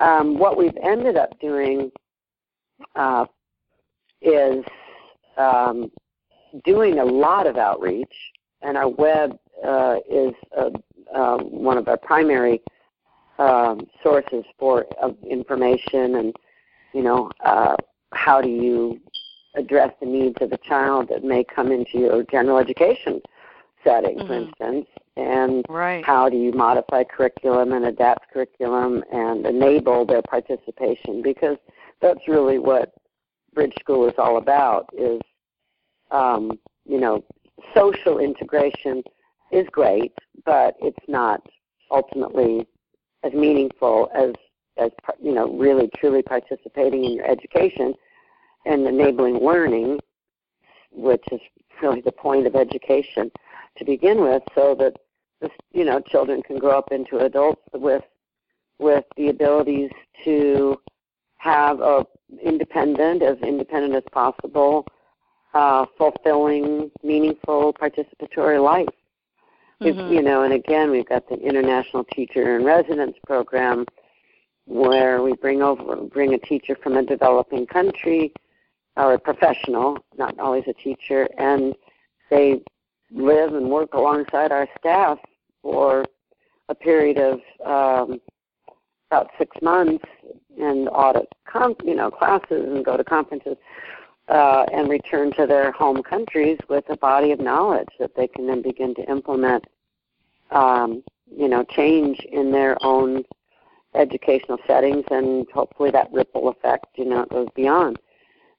Um, 0.00 0.38
what 0.38 0.56
we've 0.56 0.76
ended 0.82 1.16
up 1.16 1.38
doing 1.40 1.90
uh, 2.96 3.26
is 4.20 4.64
um, 5.36 5.90
doing 6.64 6.98
a 6.98 7.04
lot 7.04 7.46
of 7.46 7.56
outreach, 7.56 8.14
and 8.62 8.76
our 8.76 8.88
web 8.88 9.38
uh, 9.66 9.96
is 10.10 10.34
uh, 10.56 10.70
uh, 11.14 11.38
one 11.38 11.78
of 11.78 11.88
our 11.88 11.96
primary 11.96 12.60
um, 13.38 13.86
sources 14.02 14.44
for 14.58 14.86
information 15.28 16.16
and 16.16 16.34
you 16.92 17.02
know 17.02 17.30
uh, 17.44 17.76
how 18.12 18.40
do 18.40 18.48
you 18.48 19.00
address 19.56 19.92
the 20.00 20.06
needs 20.06 20.36
of 20.40 20.52
a 20.52 20.58
child 20.58 21.08
that 21.08 21.24
may 21.24 21.44
come 21.44 21.70
into 21.70 21.98
your 21.98 22.22
general 22.24 22.58
education 22.58 23.20
setting, 23.84 24.18
Mhm. 24.18 24.26
for 24.26 24.34
instance, 24.34 24.88
and 25.16 25.64
Right. 25.68 26.04
how 26.04 26.28
do 26.28 26.36
you 26.36 26.52
modify 26.52 27.04
curriculum 27.04 27.72
and 27.72 27.84
adapt 27.86 28.30
curriculum 28.30 29.04
and 29.12 29.46
enable 29.46 30.04
their 30.04 30.22
participation 30.22 31.22
because 31.22 31.56
that's 32.00 32.26
really 32.26 32.58
what 32.58 32.92
bridge 33.52 33.74
school 33.78 34.06
is 34.08 34.14
all 34.18 34.36
about 34.38 34.88
is 34.92 35.20
um, 36.10 36.58
you 36.84 36.98
know 36.98 37.22
social 37.74 38.18
integration 38.18 39.02
is 39.52 39.66
great 39.68 40.12
but 40.44 40.74
it's 40.80 41.08
not 41.08 41.40
ultimately 41.90 42.66
as 43.22 43.32
meaningful 43.32 44.10
as 44.14 44.32
as 44.76 44.90
you 45.22 45.32
know 45.32 45.48
really 45.52 45.88
truly 45.96 46.22
participating 46.22 47.04
in 47.04 47.12
your 47.12 47.26
education 47.26 47.94
and 48.66 48.86
enabling 48.86 49.36
learning 49.38 50.00
which 50.90 51.24
is 51.32 51.40
really 51.82 52.00
the 52.00 52.12
point 52.12 52.46
of 52.46 52.54
education 52.54 53.30
to 53.76 53.84
begin 53.84 54.20
with 54.20 54.42
so 54.54 54.74
that 54.78 54.96
this, 55.40 55.50
you 55.72 55.84
know 55.84 56.00
children 56.00 56.42
can 56.42 56.58
grow 56.58 56.78
up 56.78 56.92
into 56.92 57.18
adults 57.18 57.62
with 57.72 58.04
with 58.78 59.04
the 59.16 59.28
abilities 59.28 59.90
to 60.24 60.78
have 61.36 61.80
a 61.80 62.06
independent 62.42 63.22
as 63.22 63.36
independent 63.38 63.94
as 63.94 64.02
possible 64.12 64.86
uh, 65.54 65.86
fulfilling 65.96 66.90
meaningful 67.02 67.72
participatory 67.74 68.62
life 68.62 68.88
Mhm. 69.82 70.10
you 70.12 70.22
know 70.22 70.42
and 70.42 70.52
again 70.54 70.90
we've 70.90 71.08
got 71.08 71.28
the 71.28 71.36
international 71.36 72.04
teacher 72.04 72.56
in 72.56 72.64
residence 72.64 73.16
program 73.26 73.84
where 74.66 75.22
we 75.22 75.32
bring 75.34 75.62
over 75.62 75.96
bring 75.96 76.32
a 76.34 76.38
teacher 76.38 76.76
from 76.82 76.96
a 76.96 77.02
developing 77.02 77.66
country 77.66 78.32
or 78.96 79.14
a 79.14 79.18
professional 79.18 79.98
not 80.16 80.38
always 80.38 80.64
a 80.68 80.72
teacher 80.74 81.28
and 81.38 81.74
they 82.30 82.62
live 83.14 83.54
and 83.54 83.70
work 83.70 83.94
alongside 83.94 84.52
our 84.52 84.68
staff 84.78 85.18
for 85.62 86.04
a 86.68 86.74
period 86.74 87.18
of 87.18 87.40
um, 87.64 88.20
about 89.10 89.30
six 89.38 89.56
months 89.62 90.04
and 90.60 90.88
audit 90.90 91.28
you 91.84 91.94
know 91.94 92.10
classes 92.10 92.64
and 92.66 92.84
go 92.84 92.96
to 92.96 93.04
conferences 93.04 93.56
uh, 94.28 94.64
and 94.72 94.88
return 94.88 95.32
to 95.32 95.46
their 95.46 95.70
home 95.72 96.02
countries 96.02 96.58
with 96.68 96.84
a 96.88 96.96
body 96.96 97.30
of 97.30 97.38
knowledge 97.38 97.88
that 98.00 98.14
they 98.16 98.26
can 98.26 98.46
then 98.46 98.62
begin 98.62 98.94
to 98.94 99.08
implement 99.08 99.64
um, 100.50 101.02
you 101.30 101.48
know 101.48 101.64
change 101.64 102.20
in 102.32 102.50
their 102.50 102.76
own 102.84 103.22
educational 103.94 104.58
settings 104.66 105.04
and 105.10 105.46
hopefully 105.54 105.90
that 105.90 106.12
ripple 106.12 106.48
effect 106.48 106.86
you 106.96 107.04
know 107.04 107.24
goes 107.26 107.48
beyond. 107.54 107.98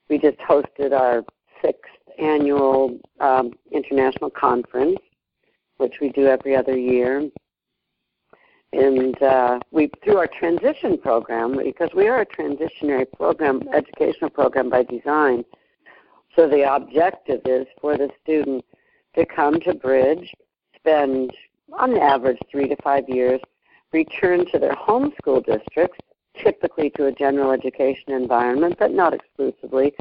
We 0.07 0.19
just 0.19 0.37
hosted 0.37 0.97
our 0.97 1.23
sixth 1.65 1.91
annual 2.19 2.99
um, 3.19 3.51
international 3.71 4.29
conference 4.29 4.99
which 5.77 5.95
we 5.99 6.09
do 6.09 6.27
every 6.27 6.55
other 6.55 6.77
year. 6.77 7.29
And 8.73 9.21
uh, 9.21 9.59
we 9.71 9.89
through 10.03 10.17
our 10.17 10.27
transition 10.27 10.97
program 10.97 11.57
because 11.57 11.89
we 11.95 12.07
are 12.07 12.21
a 12.21 12.25
transitionary 12.25 13.05
program 13.11 13.63
educational 13.73 14.29
program 14.29 14.69
by 14.69 14.83
design 14.83 15.45
so 16.35 16.49
the 16.49 16.73
objective 16.73 17.41
is 17.45 17.65
for 17.79 17.97
the 17.97 18.09
student 18.21 18.65
to 19.15 19.25
come 19.25 19.61
to 19.61 19.73
bridge 19.73 20.33
spend 20.75 21.31
on 21.71 21.97
average 21.97 22.37
three 22.51 22.67
to 22.67 22.75
five 22.83 23.07
years 23.07 23.39
return 23.93 24.45
to 24.51 24.59
their 24.59 24.75
home 24.75 25.13
school 25.17 25.39
districts 25.39 25.99
typically 26.43 26.89
to 26.89 27.05
a 27.05 27.11
general 27.13 27.51
education 27.51 28.11
environment 28.11 28.75
but 28.77 28.91
not 28.91 29.13
exclusively 29.13 29.93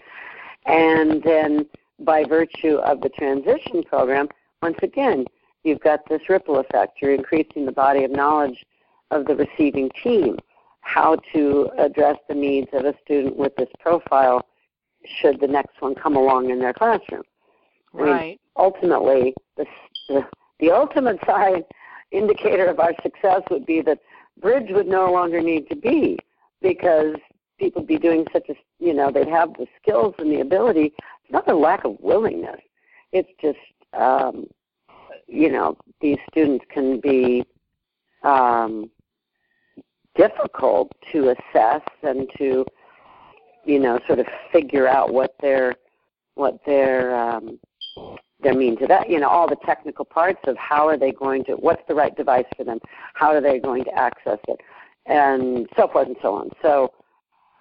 and 0.66 1.22
then 1.22 1.66
by 2.00 2.24
virtue 2.24 2.76
of 2.76 3.00
the 3.00 3.08
transition 3.10 3.82
program 3.82 4.28
once 4.62 4.76
again 4.82 5.24
you've 5.64 5.80
got 5.80 6.08
this 6.08 6.20
ripple 6.28 6.58
effect. 6.58 6.98
You're 7.02 7.14
increasing 7.14 7.66
the 7.66 7.72
body 7.72 8.04
of 8.04 8.10
knowledge 8.10 8.64
of 9.10 9.26
the 9.26 9.34
receiving 9.34 9.90
team, 10.02 10.38
how 10.82 11.16
to 11.32 11.70
address 11.78 12.16
the 12.28 12.34
needs 12.34 12.68
of 12.72 12.84
a 12.84 12.94
student 13.04 13.36
with 13.36 13.56
this 13.56 13.70
profile 13.80 14.46
should 15.20 15.40
the 15.40 15.48
next 15.48 15.80
one 15.80 15.94
come 15.94 16.16
along 16.16 16.50
in 16.50 16.58
their 16.60 16.72
classroom. 16.72 17.22
I 17.94 17.96
mean, 17.96 18.06
Right. 18.06 18.40
ultimately, 18.56 19.34
the, 19.56 19.66
the, 20.08 20.26
the 20.60 20.70
ultimate 20.70 21.18
sign 21.26 21.64
indicator 22.10 22.66
of 22.66 22.78
our 22.78 22.92
success 23.02 23.42
would 23.50 23.66
be 23.66 23.80
that 23.82 23.98
bridge 24.40 24.70
would 24.70 24.86
no 24.86 25.10
longer 25.10 25.40
need 25.40 25.68
to 25.70 25.76
be 25.76 26.18
because 26.60 27.16
people 27.58 27.82
be 27.82 27.98
doing 27.98 28.26
such 28.32 28.48
a, 28.48 28.54
you 28.78 28.94
know, 28.94 29.10
they'd 29.10 29.28
have 29.28 29.52
the 29.54 29.66
skills 29.80 30.14
and 30.18 30.30
the 30.30 30.40
ability. 30.40 30.92
It's 30.96 31.32
not 31.32 31.50
a 31.50 31.54
lack 31.54 31.84
of 31.84 31.96
willingness. 32.00 32.60
It's 33.12 33.28
just, 33.40 33.58
um, 33.92 34.46
you 35.26 35.50
know, 35.50 35.76
these 36.00 36.18
students 36.30 36.64
can 36.68 37.00
be 37.00 37.44
um, 38.22 38.90
difficult 40.16 40.92
to 41.12 41.30
assess 41.30 41.82
and 42.02 42.28
to, 42.38 42.64
you 43.64 43.78
know, 43.78 43.98
sort 44.06 44.18
of 44.18 44.26
figure 44.52 44.88
out 44.88 45.12
what 45.12 45.34
their 45.40 45.76
what 46.34 46.58
their 46.66 47.14
um, 47.14 47.58
their 48.42 48.54
means 48.54 48.82
of 48.82 48.88
that. 48.88 49.08
You 49.08 49.20
know, 49.20 49.28
all 49.28 49.48
the 49.48 49.56
technical 49.64 50.04
parts 50.04 50.40
of 50.46 50.56
how 50.56 50.88
are 50.88 50.98
they 50.98 51.12
going 51.12 51.44
to, 51.44 51.52
what's 51.52 51.82
the 51.88 51.94
right 51.94 52.14
device 52.16 52.46
for 52.56 52.64
them, 52.64 52.80
how 53.14 53.28
are 53.28 53.40
they 53.40 53.58
going 53.58 53.84
to 53.84 53.94
access 53.94 54.38
it, 54.48 54.60
and 55.06 55.68
so 55.76 55.88
forth 55.88 56.08
and 56.08 56.16
so 56.20 56.34
on. 56.34 56.50
So. 56.60 56.92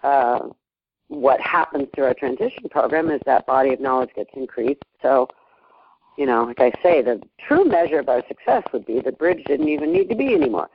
Uh, 0.04 0.50
what 1.08 1.39
happens 1.42 1.88
through 1.94 2.06
our 2.06 2.13
transition 2.13 2.68
program 2.70 3.10
is 3.10 3.22
that 3.26 3.46
body 3.46 3.74
of 3.74 3.80
knowledge 3.80 4.10
gets 4.16 4.30
increased. 4.36 4.82
So, 5.02 5.28
you 6.18 6.26
know, 6.26 6.44
like 6.44 6.60
I 6.60 6.72
say, 6.82 7.02
the 7.02 7.22
true 7.39 7.66
measure 7.66 8.00
of 8.00 8.10
our 8.10 8.24
success 8.28 8.63
would 8.74 8.86
be 8.86 9.00
the 9.00 9.12
bridge 9.12 9.44
didn't 9.46 9.70
even 9.70 9.92
need 9.92 10.10
to 10.10 10.16
be 10.16 10.34
anymore. 10.34 10.70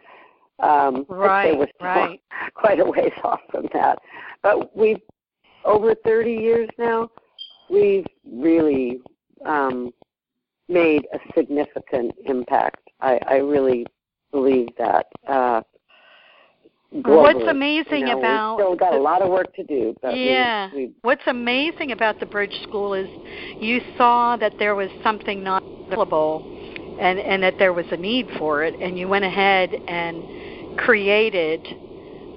Um, 0.60 1.06
Right, 1.08 1.56
we're 1.56 1.68
right. 1.80 2.20
quite 2.54 2.80
a 2.80 2.84
ways 2.84 3.12
off 3.24 3.40
from 3.50 3.68
that. 3.72 3.98
But 4.42 4.76
we've, 4.76 5.00
over 5.64 5.94
30 5.94 6.32
years 6.32 6.68
now, 6.78 7.10
we've 7.70 8.06
really 8.24 9.00
um, 9.44 9.92
made 10.68 11.06
a 11.12 11.18
significant 11.34 12.14
impact. 12.26 12.88
I, 13.00 13.18
I 13.26 13.36
really 13.36 13.86
believe 14.30 14.68
that. 14.78 15.06
Uh, 15.26 15.62
What's 16.90 17.42
amazing 17.46 18.00
you 18.00 18.14
know, 18.14 18.18
about 18.18 18.56
we've 18.56 18.64
still 18.64 18.76
got 18.76 18.92
the- 18.92 18.98
a 18.98 19.00
lot 19.00 19.22
of 19.22 19.28
work 19.28 19.54
to 19.56 19.64
do, 19.64 19.94
but 20.00 20.14
we- 20.14 20.30
Yeah. 20.30 20.70
we, 20.74 20.90
What's 21.02 21.26
amazing 21.26 21.92
about 21.92 22.18
the 22.18 22.26
Bridge 22.26 22.54
School 22.62 22.94
is 22.94 23.08
you 23.60 23.80
saw 23.96 24.36
that 24.36 24.54
there 24.58 24.74
was 24.74 24.90
something 25.02 25.42
not 25.42 25.62
available 25.90 26.42
and, 26.98 27.18
and 27.18 27.42
that 27.42 27.58
there 27.58 27.72
was 27.72 27.86
a 27.90 27.96
need 27.96 28.30
for 28.38 28.64
it, 28.64 28.74
and 28.80 28.98
you 28.98 29.06
went 29.06 29.24
ahead 29.24 29.78
and 29.86 30.24
created 30.76 31.66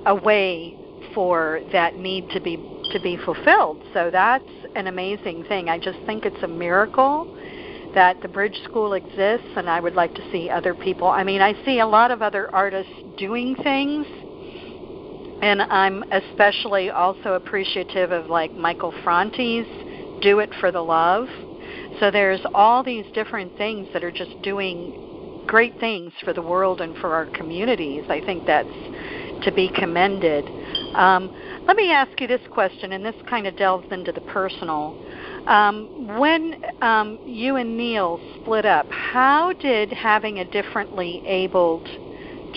a 0.06 0.16
way 0.16 0.76
for 1.14 1.62
that 1.72 1.98
need 1.98 2.30
to 2.32 2.40
be 2.40 2.60
to 2.92 3.00
be 3.00 3.16
fulfilled. 3.16 3.82
So 3.94 4.10
that's 4.12 4.50
an 4.76 4.88
amazing 4.88 5.44
thing. 5.46 5.70
I 5.70 5.78
just 5.78 6.00
think 6.06 6.26
it's 6.26 6.44
a 6.44 6.48
miracle 6.48 7.26
that 7.94 8.22
the 8.22 8.28
Bridge 8.28 8.58
School 8.66 8.94
exists, 8.94 9.48
and 9.56 9.70
I 9.70 9.80
would 9.80 9.96
like 9.96 10.14
to 10.16 10.22
see 10.32 10.50
other 10.50 10.74
people. 10.74 11.08
I 11.08 11.24
mean, 11.24 11.42
I 11.42 11.54
see 11.64 11.80
a 11.80 11.88
lot 11.88 12.12
of 12.12 12.22
other 12.22 12.54
artists 12.54 12.92
doing 13.18 13.56
things 13.56 14.06
and 15.42 15.64
I'm 15.64 16.04
especially 16.12 16.92
also 16.92 17.34
appreciative 17.34 18.12
of 18.12 18.30
like 18.30 18.56
Michael 18.56 18.94
Franti's 19.04 19.68
Do 20.22 20.40
It 20.40 20.50
for 20.60 20.72
the 20.72 20.82
Love. 20.82 21.28
So 22.00 22.12
there's 22.12 22.42
all 22.54 22.84
these 22.84 23.06
different 23.14 23.56
things 23.58 23.88
that 23.94 24.04
are 24.04 24.12
just 24.12 24.42
doing 24.44 24.94
great 25.48 25.74
things 25.80 26.12
for 26.24 26.34
the 26.34 26.42
world 26.42 26.82
and 26.82 26.96
for 26.98 27.14
our 27.14 27.26
communities. 27.28 28.04
I 28.10 28.22
think 28.22 28.46
that's 28.46 28.68
to 29.44 29.52
be 29.52 29.70
commended. 29.76 30.46
Um, 30.96 31.32
let 31.68 31.76
me 31.78 31.92
ask 31.92 32.20
you 32.20 32.28
this 32.28 32.42
question, 32.52 32.94
and 32.94 33.04
this 33.04 33.16
kind 33.28 33.48
of 33.48 33.56
delves 33.56 33.88
into 33.90 34.12
the 34.12 34.22
personal. 34.22 34.96
Um, 35.48 35.90
when 36.20 36.56
um, 36.82 37.20
you 37.26 37.56
and 37.56 37.78
Neil 37.78 38.20
split 38.40 38.66
up, 38.66 38.86
how 38.90 39.54
did 39.54 39.92
having 39.92 40.40
a 40.40 40.46
differently 40.46 41.22
abled 41.26 41.88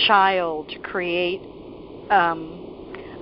child 0.07 0.68
create 0.83 1.40
um, 2.11 2.63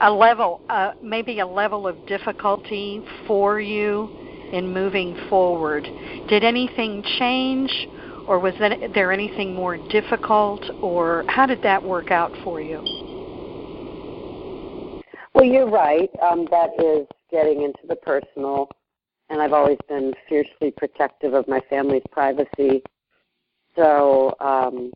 a 0.00 0.10
level, 0.10 0.60
uh, 0.68 0.92
maybe 1.02 1.40
a 1.40 1.46
level 1.46 1.86
of 1.86 2.06
difficulty 2.06 3.02
for 3.26 3.60
you 3.60 4.08
in 4.52 4.72
moving 4.72 5.16
forward. 5.28 5.84
Did 6.28 6.44
anything 6.44 7.02
change, 7.18 7.88
or 8.26 8.38
was 8.38 8.54
there 8.58 9.12
anything 9.12 9.54
more 9.54 9.76
difficult, 9.88 10.62
or 10.80 11.24
how 11.28 11.46
did 11.46 11.62
that 11.62 11.82
work 11.82 12.10
out 12.10 12.32
for 12.44 12.60
you? 12.60 12.78
Well, 15.34 15.44
you're 15.44 15.70
right. 15.70 16.10
Um, 16.20 16.46
that 16.50 16.70
is 16.78 17.06
getting 17.30 17.62
into 17.62 17.86
the 17.88 17.96
personal, 17.96 18.68
and 19.30 19.40
I've 19.40 19.54
always 19.54 19.78
been 19.88 20.12
fiercely 20.28 20.70
protective 20.70 21.32
of 21.32 21.48
my 21.48 21.60
family's 21.70 22.02
privacy. 22.10 22.82
So 23.74 24.36
um, 24.40 24.92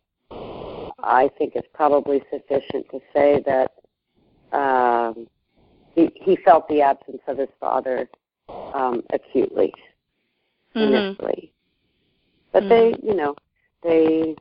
I 1.02 1.30
think 1.38 1.54
it's 1.54 1.68
probably 1.72 2.22
sufficient 2.30 2.86
to 2.90 3.00
say 3.14 3.42
that 3.46 3.72
um, 4.52 5.26
he 5.94 6.10
he 6.14 6.36
felt 6.36 6.68
the 6.68 6.82
absence 6.82 7.22
of 7.26 7.38
his 7.38 7.48
father 7.58 8.08
um, 8.72 9.02
acutely 9.12 9.72
Mm-hmm. 10.74 10.94
initially, 10.94 11.52
but 12.52 12.64
Mhm. 12.64 12.68
they, 12.68 12.94
you 13.02 13.14
know, 13.14 13.34
they 13.82 14.36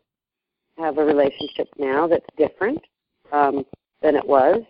have 0.78 0.98
a 0.98 1.06
relationship 1.06 1.70
now 1.78 2.08
that's 2.08 2.26
different 2.36 2.82
um, 3.32 3.66
than 4.02 4.16
it 4.16 4.28
was, 4.28 4.62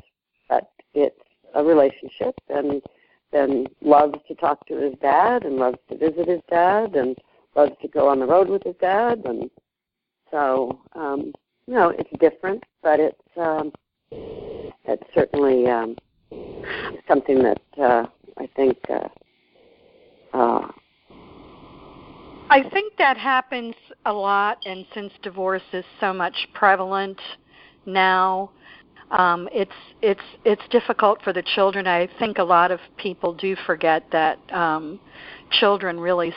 but 0.47 0.71
it's 0.93 1.19
a 1.55 1.63
relationship, 1.63 2.35
and 2.49 2.83
then 3.31 3.65
loves 3.81 4.19
to 4.27 4.35
talk 4.35 4.65
to 4.67 4.75
his 4.75 4.93
dad, 4.99 5.43
and 5.43 5.57
loves 5.57 5.79
to 5.89 5.97
visit 5.97 6.27
his 6.27 6.41
dad, 6.49 6.95
and 6.95 7.17
loves 7.55 7.73
to 7.81 7.87
go 7.87 8.07
on 8.07 8.19
the 8.19 8.27
road 8.27 8.47
with 8.47 8.63
his 8.63 8.75
dad, 8.79 9.21
and 9.25 9.49
so 10.29 10.79
um, 10.93 11.33
you 11.67 11.73
know, 11.73 11.89
it's 11.89 12.09
different, 12.19 12.63
but 12.83 12.99
it's 12.99 13.37
um, 13.37 13.71
it's 14.87 15.03
certainly 15.13 15.67
um, 15.67 15.95
something 17.07 17.41
that 17.43 17.61
uh, 17.81 18.05
I 18.37 18.47
think. 18.55 18.77
Uh, 18.89 20.37
uh, 20.37 20.71
I 22.49 22.61
think 22.69 22.93
that 22.97 23.17
happens 23.17 23.73
a 24.05 24.13
lot, 24.13 24.59
and 24.65 24.85
since 24.93 25.11
divorce 25.23 25.63
is 25.73 25.85
so 25.99 26.13
much 26.13 26.35
prevalent 26.53 27.19
now, 27.85 28.51
um, 29.11 29.47
it's 29.51 29.71
it's 30.01 30.21
it's 30.43 30.61
difficult 30.69 31.21
for 31.23 31.33
the 31.33 31.43
children. 31.55 31.87
I 31.87 32.07
think 32.19 32.37
a 32.37 32.43
lot 32.43 32.71
of 32.71 32.79
people 32.97 33.33
do 33.33 33.55
forget 33.65 34.03
that 34.11 34.39
um, 34.51 34.99
children 35.51 35.99
really 35.99 36.33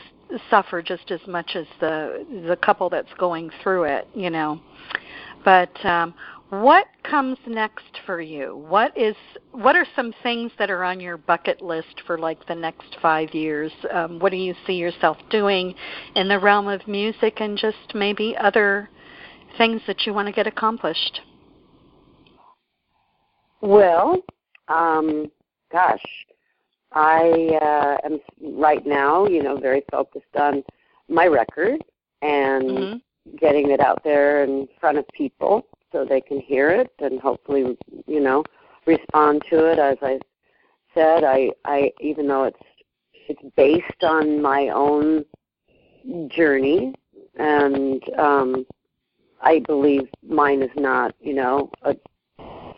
suffer 0.51 0.83
just 0.83 1.11
as 1.11 1.21
much 1.27 1.53
as 1.55 1.67
the 1.81 2.27
the 2.47 2.57
couple 2.57 2.91
that's 2.91 3.13
going 3.19 3.51
through 3.63 3.85
it. 3.85 4.09
You 4.15 4.31
know, 4.31 4.61
but 5.45 5.85
um, 5.85 6.15
what 6.51 6.87
comes 7.03 7.37
next 7.47 8.01
for 8.07 8.21
you? 8.21 8.57
What 8.69 8.97
is 8.97 9.15
what 9.53 9.77
are 9.77 9.87
some 9.95 10.15
things 10.23 10.51
that 10.59 10.71
are 10.71 10.83
on 10.83 10.99
your 10.99 11.19
bucket 11.19 11.61
list 11.61 12.03
for 12.07 12.19
like 12.19 12.47
the 12.47 12.55
next 12.55 12.97
five 13.03 13.35
years? 13.35 13.71
Um, 13.93 14.19
what 14.19 14.31
do 14.31 14.39
you 14.39 14.55
see 14.67 14.75
yourself 14.75 15.19
doing 15.31 15.75
in 16.15 16.29
the 16.29 16.39
realm 16.39 16.67
of 16.69 16.87
music 16.89 17.41
and 17.41 17.59
just 17.59 17.95
maybe 17.95 18.35
other 18.37 18.89
things 19.59 19.83
that 19.87 20.07
you 20.07 20.15
want 20.15 20.27
to 20.27 20.33
get 20.33 20.47
accomplished? 20.47 21.21
Well, 23.61 24.23
um, 24.69 25.31
gosh, 25.71 26.05
I 26.93 27.59
uh, 27.61 28.07
am 28.07 28.21
right 28.41 28.87
now, 28.87 29.27
you 29.27 29.43
know, 29.43 29.59
very 29.59 29.83
focused 29.91 30.37
on 30.39 30.63
my 31.09 31.27
record 31.27 31.85
and 32.23 32.69
Mhm. 32.69 33.03
getting 33.37 33.71
it 33.71 33.81
out 33.81 34.03
there 34.03 34.45
in 34.45 34.67
front 34.81 34.97
of 34.97 35.07
people 35.09 35.67
so 35.93 36.05
they 36.05 36.21
can 36.21 36.41
hear 36.41 36.71
it 36.71 36.93
and 36.99 37.21
hopefully, 37.21 37.77
you 38.07 38.21
know, 38.21 38.45
respond 38.87 39.43
to 39.51 39.71
it. 39.71 39.79
As 39.79 39.97
I 40.03 40.19
said, 40.95 41.25
I, 41.25 41.51
I 41.65 41.93
even 42.01 42.27
though 42.27 42.45
it's 42.45 42.59
it's 43.29 43.43
based 43.57 44.05
on 44.05 44.41
my 44.41 44.69
own 44.69 45.25
journey 46.29 46.95
and 47.39 48.03
um, 48.19 48.67
I 49.43 49.61
believe 49.61 50.09
mine 50.27 50.63
is 50.63 50.71
not, 50.77 51.15
you 51.21 51.35
know, 51.35 51.71
a 51.83 51.95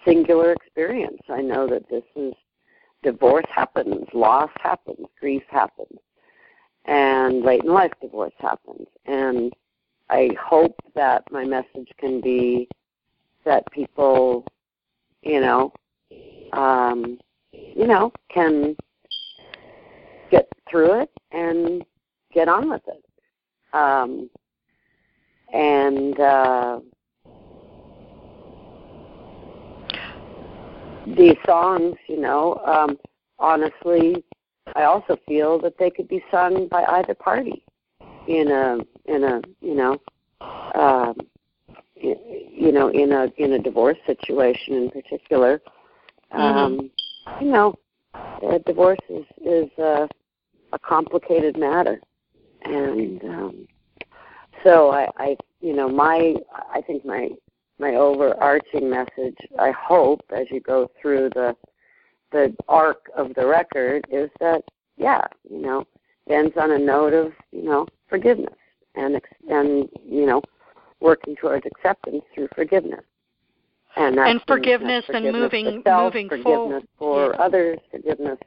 singular 0.05 0.53
experience. 0.53 1.21
I 1.29 1.41
know 1.41 1.67
that 1.69 1.89
this 1.89 2.03
is 2.17 2.35
divorce 3.03 3.47
happens, 3.55 4.07
loss 4.13 4.51
happens, 4.61 5.07
grief 5.19 5.43
happens, 5.49 5.99
and 6.85 7.43
late 7.43 7.65
in 7.65 7.73
life 7.73 7.93
divorce 8.01 8.35
happens. 8.39 8.87
And 9.07 9.53
I 10.11 10.31
hope 10.41 10.75
that 10.95 11.25
my 11.31 11.45
message 11.45 11.89
can 11.99 12.21
be 12.21 12.69
that 13.45 13.71
people, 13.73 14.45
you 15.23 15.41
know, 15.41 15.73
um, 16.53 17.19
you 17.53 17.87
know, 17.87 18.13
can 18.33 18.77
get 20.31 20.49
through 20.71 21.01
it 21.01 21.11
and 21.33 21.85
get 22.33 22.49
on 22.49 22.71
with 22.71 22.83
it. 22.87 23.05
Um, 23.75 24.31
and 25.53 26.19
uh, 26.19 26.81
these 31.17 31.37
songs, 31.47 31.97
you 32.09 32.21
know, 32.21 32.61
um, 32.67 32.99
honestly, 33.39 34.25
I 34.75 34.85
also 34.85 35.17
feel 35.27 35.61
that 35.63 35.79
they 35.79 35.91
could 35.91 36.09
be 36.09 36.23
sung 36.31 36.69
by 36.69 36.85
either 36.85 37.15
party 37.15 37.65
in 38.29 38.51
a 38.51 38.79
in 39.07 39.25
a 39.25 39.41
you 39.61 39.75
know 39.75 39.99
um, 40.75 41.17
you 42.01 42.73
know 42.73 42.89
in 42.89 43.13
a 43.13 43.29
in 43.37 43.53
a 43.53 43.59
divorce 43.59 43.99
situation 44.07 44.75
in 44.75 44.91
particular. 44.91 45.61
Um, 46.33 46.91
You 47.41 47.51
know, 47.53 47.75
divorce 48.67 48.99
is 49.09 49.25
is 49.45 49.71
uh, 49.79 50.07
a 50.73 50.79
complicated 50.79 51.57
matter, 51.59 52.01
and 52.63 53.23
um, 53.25 53.69
so 54.65 54.91
I, 54.91 55.09
I 55.17 55.37
you 55.61 55.75
know 55.75 55.89
my 55.89 56.35
I 56.73 56.81
think 56.83 57.05
my 57.05 57.31
my 57.79 57.95
overarching 57.95 58.89
message 58.91 59.37
I 59.59 59.71
hope 59.71 60.21
as 60.35 60.47
you 60.51 60.61
go 60.61 60.91
through 61.01 61.31
the 61.35 61.57
the 62.33 62.55
arc 62.69 63.11
of 63.17 63.35
the 63.35 63.47
record 63.47 64.05
is 64.11 64.31
that 64.41 64.63
yeah 64.97 65.23
you 65.49 65.61
know 65.61 65.85
ends 66.29 66.55
on 66.57 66.73
a 66.73 66.79
note 66.79 67.13
of 67.13 67.33
you 67.53 67.65
know 67.65 67.87
forgiveness 68.09 68.55
and 68.95 69.17
ex- 69.17 69.29
and 69.49 69.89
you 70.05 70.27
know 70.27 70.43
working 71.01 71.35
towards 71.37 71.67
acceptance 71.67 72.23
through 72.35 72.49
forgiveness 72.55 73.05
and 73.97 74.19
And 74.19 74.41
forgiveness 74.47 75.05
and 75.09 75.17
forgiveness 75.25 75.41
moving- 75.53 75.83
for 75.83 75.91
self, 75.91 76.05
moving 76.15 76.29
forgiveness 76.29 76.85
forward. 76.99 77.33
for 77.33 77.35
Yeah. 77.35 77.41
others 77.45 77.79
forgiveness 77.91 78.39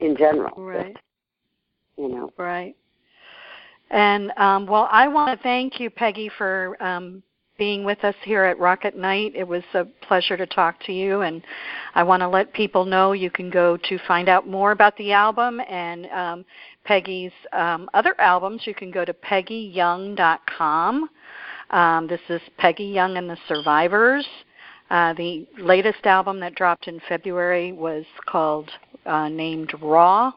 in 0.00 0.16
general 0.16 0.54
Right. 0.56 0.96
you 1.96 2.08
know 2.08 2.30
Right. 2.36 2.74
And 3.90 4.32
um, 4.36 4.66
well, 4.66 4.86
I 4.92 5.08
want 5.08 5.34
to 5.34 5.42
thank 5.42 5.80
you, 5.80 5.88
Pegi, 5.88 6.30
for 6.36 6.76
um, 6.78 7.22
being 7.56 7.84
with 7.84 8.04
us 8.04 8.14
here 8.22 8.44
at 8.44 8.58
Rock 8.58 8.84
at 8.84 8.96
Night. 8.98 9.32
It 9.34 9.48
was 9.48 9.62
a 9.72 9.86
pleasure 10.02 10.36
to 10.36 10.44
talk 10.46 10.78
to 10.84 10.92
you, 10.92 11.22
and 11.22 11.42
I 11.94 12.02
want 12.02 12.20
to 12.20 12.28
let 12.28 12.52
people 12.52 12.84
know 12.84 13.12
you 13.12 13.30
can 13.30 13.48
go 13.48 13.78
to 13.78 13.98
find 14.06 14.28
out 14.28 14.46
more 14.46 14.72
about 14.72 14.94
the 14.98 15.12
album 15.12 15.62
and 15.70 16.06
um, 16.10 16.44
Pegi's 16.86 17.32
um, 17.54 17.88
other 17.94 18.14
albums. 18.20 18.66
You 18.66 18.74
can 18.74 18.90
go 18.90 19.06
to 19.06 19.14
pegiyoung.com. 19.14 21.08
Um, 21.70 22.06
this 22.06 22.20
is 22.30 22.40
Pegi 22.58 22.94
Young 22.94 23.18
and 23.18 23.28
the 23.28 23.36
Survivors. 23.46 24.26
Uh, 24.90 25.12
the 25.12 25.46
latest 25.58 26.06
album 26.06 26.40
that 26.40 26.54
dropped 26.54 26.88
in 26.88 26.98
February 27.08 27.72
was 27.72 28.04
called 28.24 28.70
uh, 29.04 29.28
named 29.28 29.74
Raw. 29.82 30.32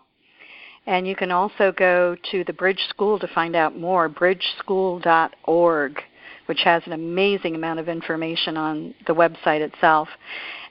And 0.87 1.07
you 1.07 1.15
can 1.15 1.31
also 1.31 1.71
go 1.71 2.17
to 2.31 2.43
the 2.43 2.53
Bridge 2.53 2.83
School 2.89 3.17
to 3.19 3.27
find 3.29 3.55
out 3.55 3.79
more, 3.79 4.09
bridgeschool.org, 4.09 6.01
which 6.47 6.61
has 6.63 6.83
an 6.85 6.91
amazing 6.91 7.55
amount 7.55 7.79
of 7.79 7.87
information 7.87 8.57
on 8.57 8.93
the 9.07 9.13
website 9.13 9.61
itself. 9.61 10.09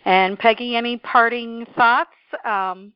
And 0.05 0.38
Pegi, 0.38 0.75
any 0.75 0.99
parting 0.99 1.64
thoughts, 1.75 2.11
um, 2.44 2.92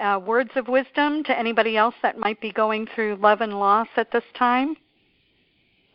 uh, 0.00 0.18
words 0.26 0.50
of 0.56 0.66
wisdom 0.66 1.22
to 1.24 1.38
anybody 1.38 1.76
else 1.76 1.94
that 2.02 2.18
might 2.18 2.40
be 2.40 2.50
going 2.50 2.88
through 2.94 3.16
love 3.16 3.42
and 3.42 3.60
loss 3.60 3.88
at 3.96 4.10
this 4.10 4.24
time? 4.36 4.76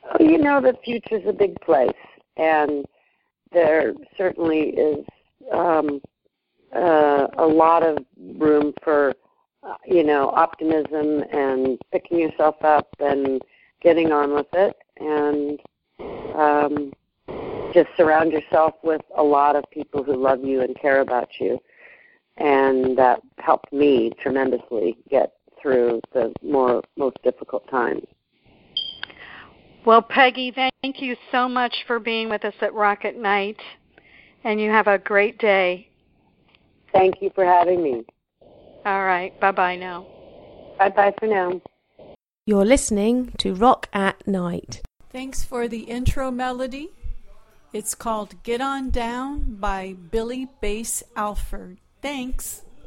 Oh, 0.04 0.24
you 0.24 0.38
know, 0.38 0.62
the 0.62 0.76
future's 0.84 1.24
a 1.28 1.34
big 1.34 1.60
place, 1.62 1.90
and 2.38 2.86
there 3.52 3.94
certainly 4.18 4.70
is 4.70 5.06
um, 5.52 6.02
uh, 6.76 7.28
a 7.38 7.46
lot 7.46 7.84
of 7.84 7.98
room 8.38 8.74
for, 8.84 9.14
uh, 9.64 9.76
you 9.86 10.04
know, 10.04 10.30
optimism 10.30 11.24
and 11.32 11.80
picking 11.92 12.20
yourself 12.20 12.56
up 12.64 12.88
and 13.00 13.42
getting 13.82 14.12
on 14.12 14.34
with 14.34 14.48
it, 14.54 14.76
and 15.00 15.60
um, 16.36 16.94
just 17.74 17.90
surround 17.98 18.32
yourself 18.32 18.74
with 18.84 19.02
a 19.18 19.24
lot 19.24 19.56
of 19.56 19.64
people 19.72 20.04
who 20.04 20.16
love 20.16 20.44
you 20.44 20.62
and 20.62 20.76
care 20.80 21.02
about 21.02 21.30
you, 21.40 21.60
and 22.38 22.98
that 22.98 23.22
helped 23.38 23.72
me 23.72 24.12
tremendously 24.22 24.98
get 25.10 25.34
through 25.62 26.02
the 26.14 26.34
more 26.42 26.84
most 26.98 27.18
difficult 27.24 27.70
times. 27.70 28.06
Well, 29.84 30.04
Pegi, 30.04 30.54
thank 30.54 31.02
you 31.02 31.16
so 31.32 31.50
much 31.50 31.74
for 31.88 32.00
being 32.00 32.30
with 32.30 32.46
us 32.46 32.54
at 32.62 32.74
Rock 32.74 33.04
at 33.04 33.16
Night, 33.16 33.58
and 34.44 34.62
you 34.62 34.70
have 34.70 34.88
a 34.88 35.00
great 35.00 35.40
day. 35.40 35.88
Thank 36.92 37.16
you 37.22 37.32
for 37.34 37.44
having 37.44 37.82
me. 37.82 38.06
All 38.86 39.04
right, 39.04 39.38
bye 39.40 39.52
bye 39.52 39.76
now. 39.76 40.06
Bye 40.78 40.90
bye 40.90 41.14
for 41.20 41.28
now. 41.28 41.62
You're 42.46 42.66
listening 42.66 43.34
to 43.40 43.56
Rock 43.56 43.88
at 43.92 44.28
Night. 44.28 44.82
Thanks 45.12 45.44
for 45.44 45.68
the 45.68 45.82
intro 45.82 46.30
melody. 46.30 46.92
It's 47.74 47.96
called 47.96 48.44
Get 48.44 48.62
On 48.62 48.90
Down 48.90 49.56
by 49.56 49.96
Billy 50.12 50.48
Bass 50.60 51.04
Alford. 51.16 51.80
Thanks. 52.02 52.64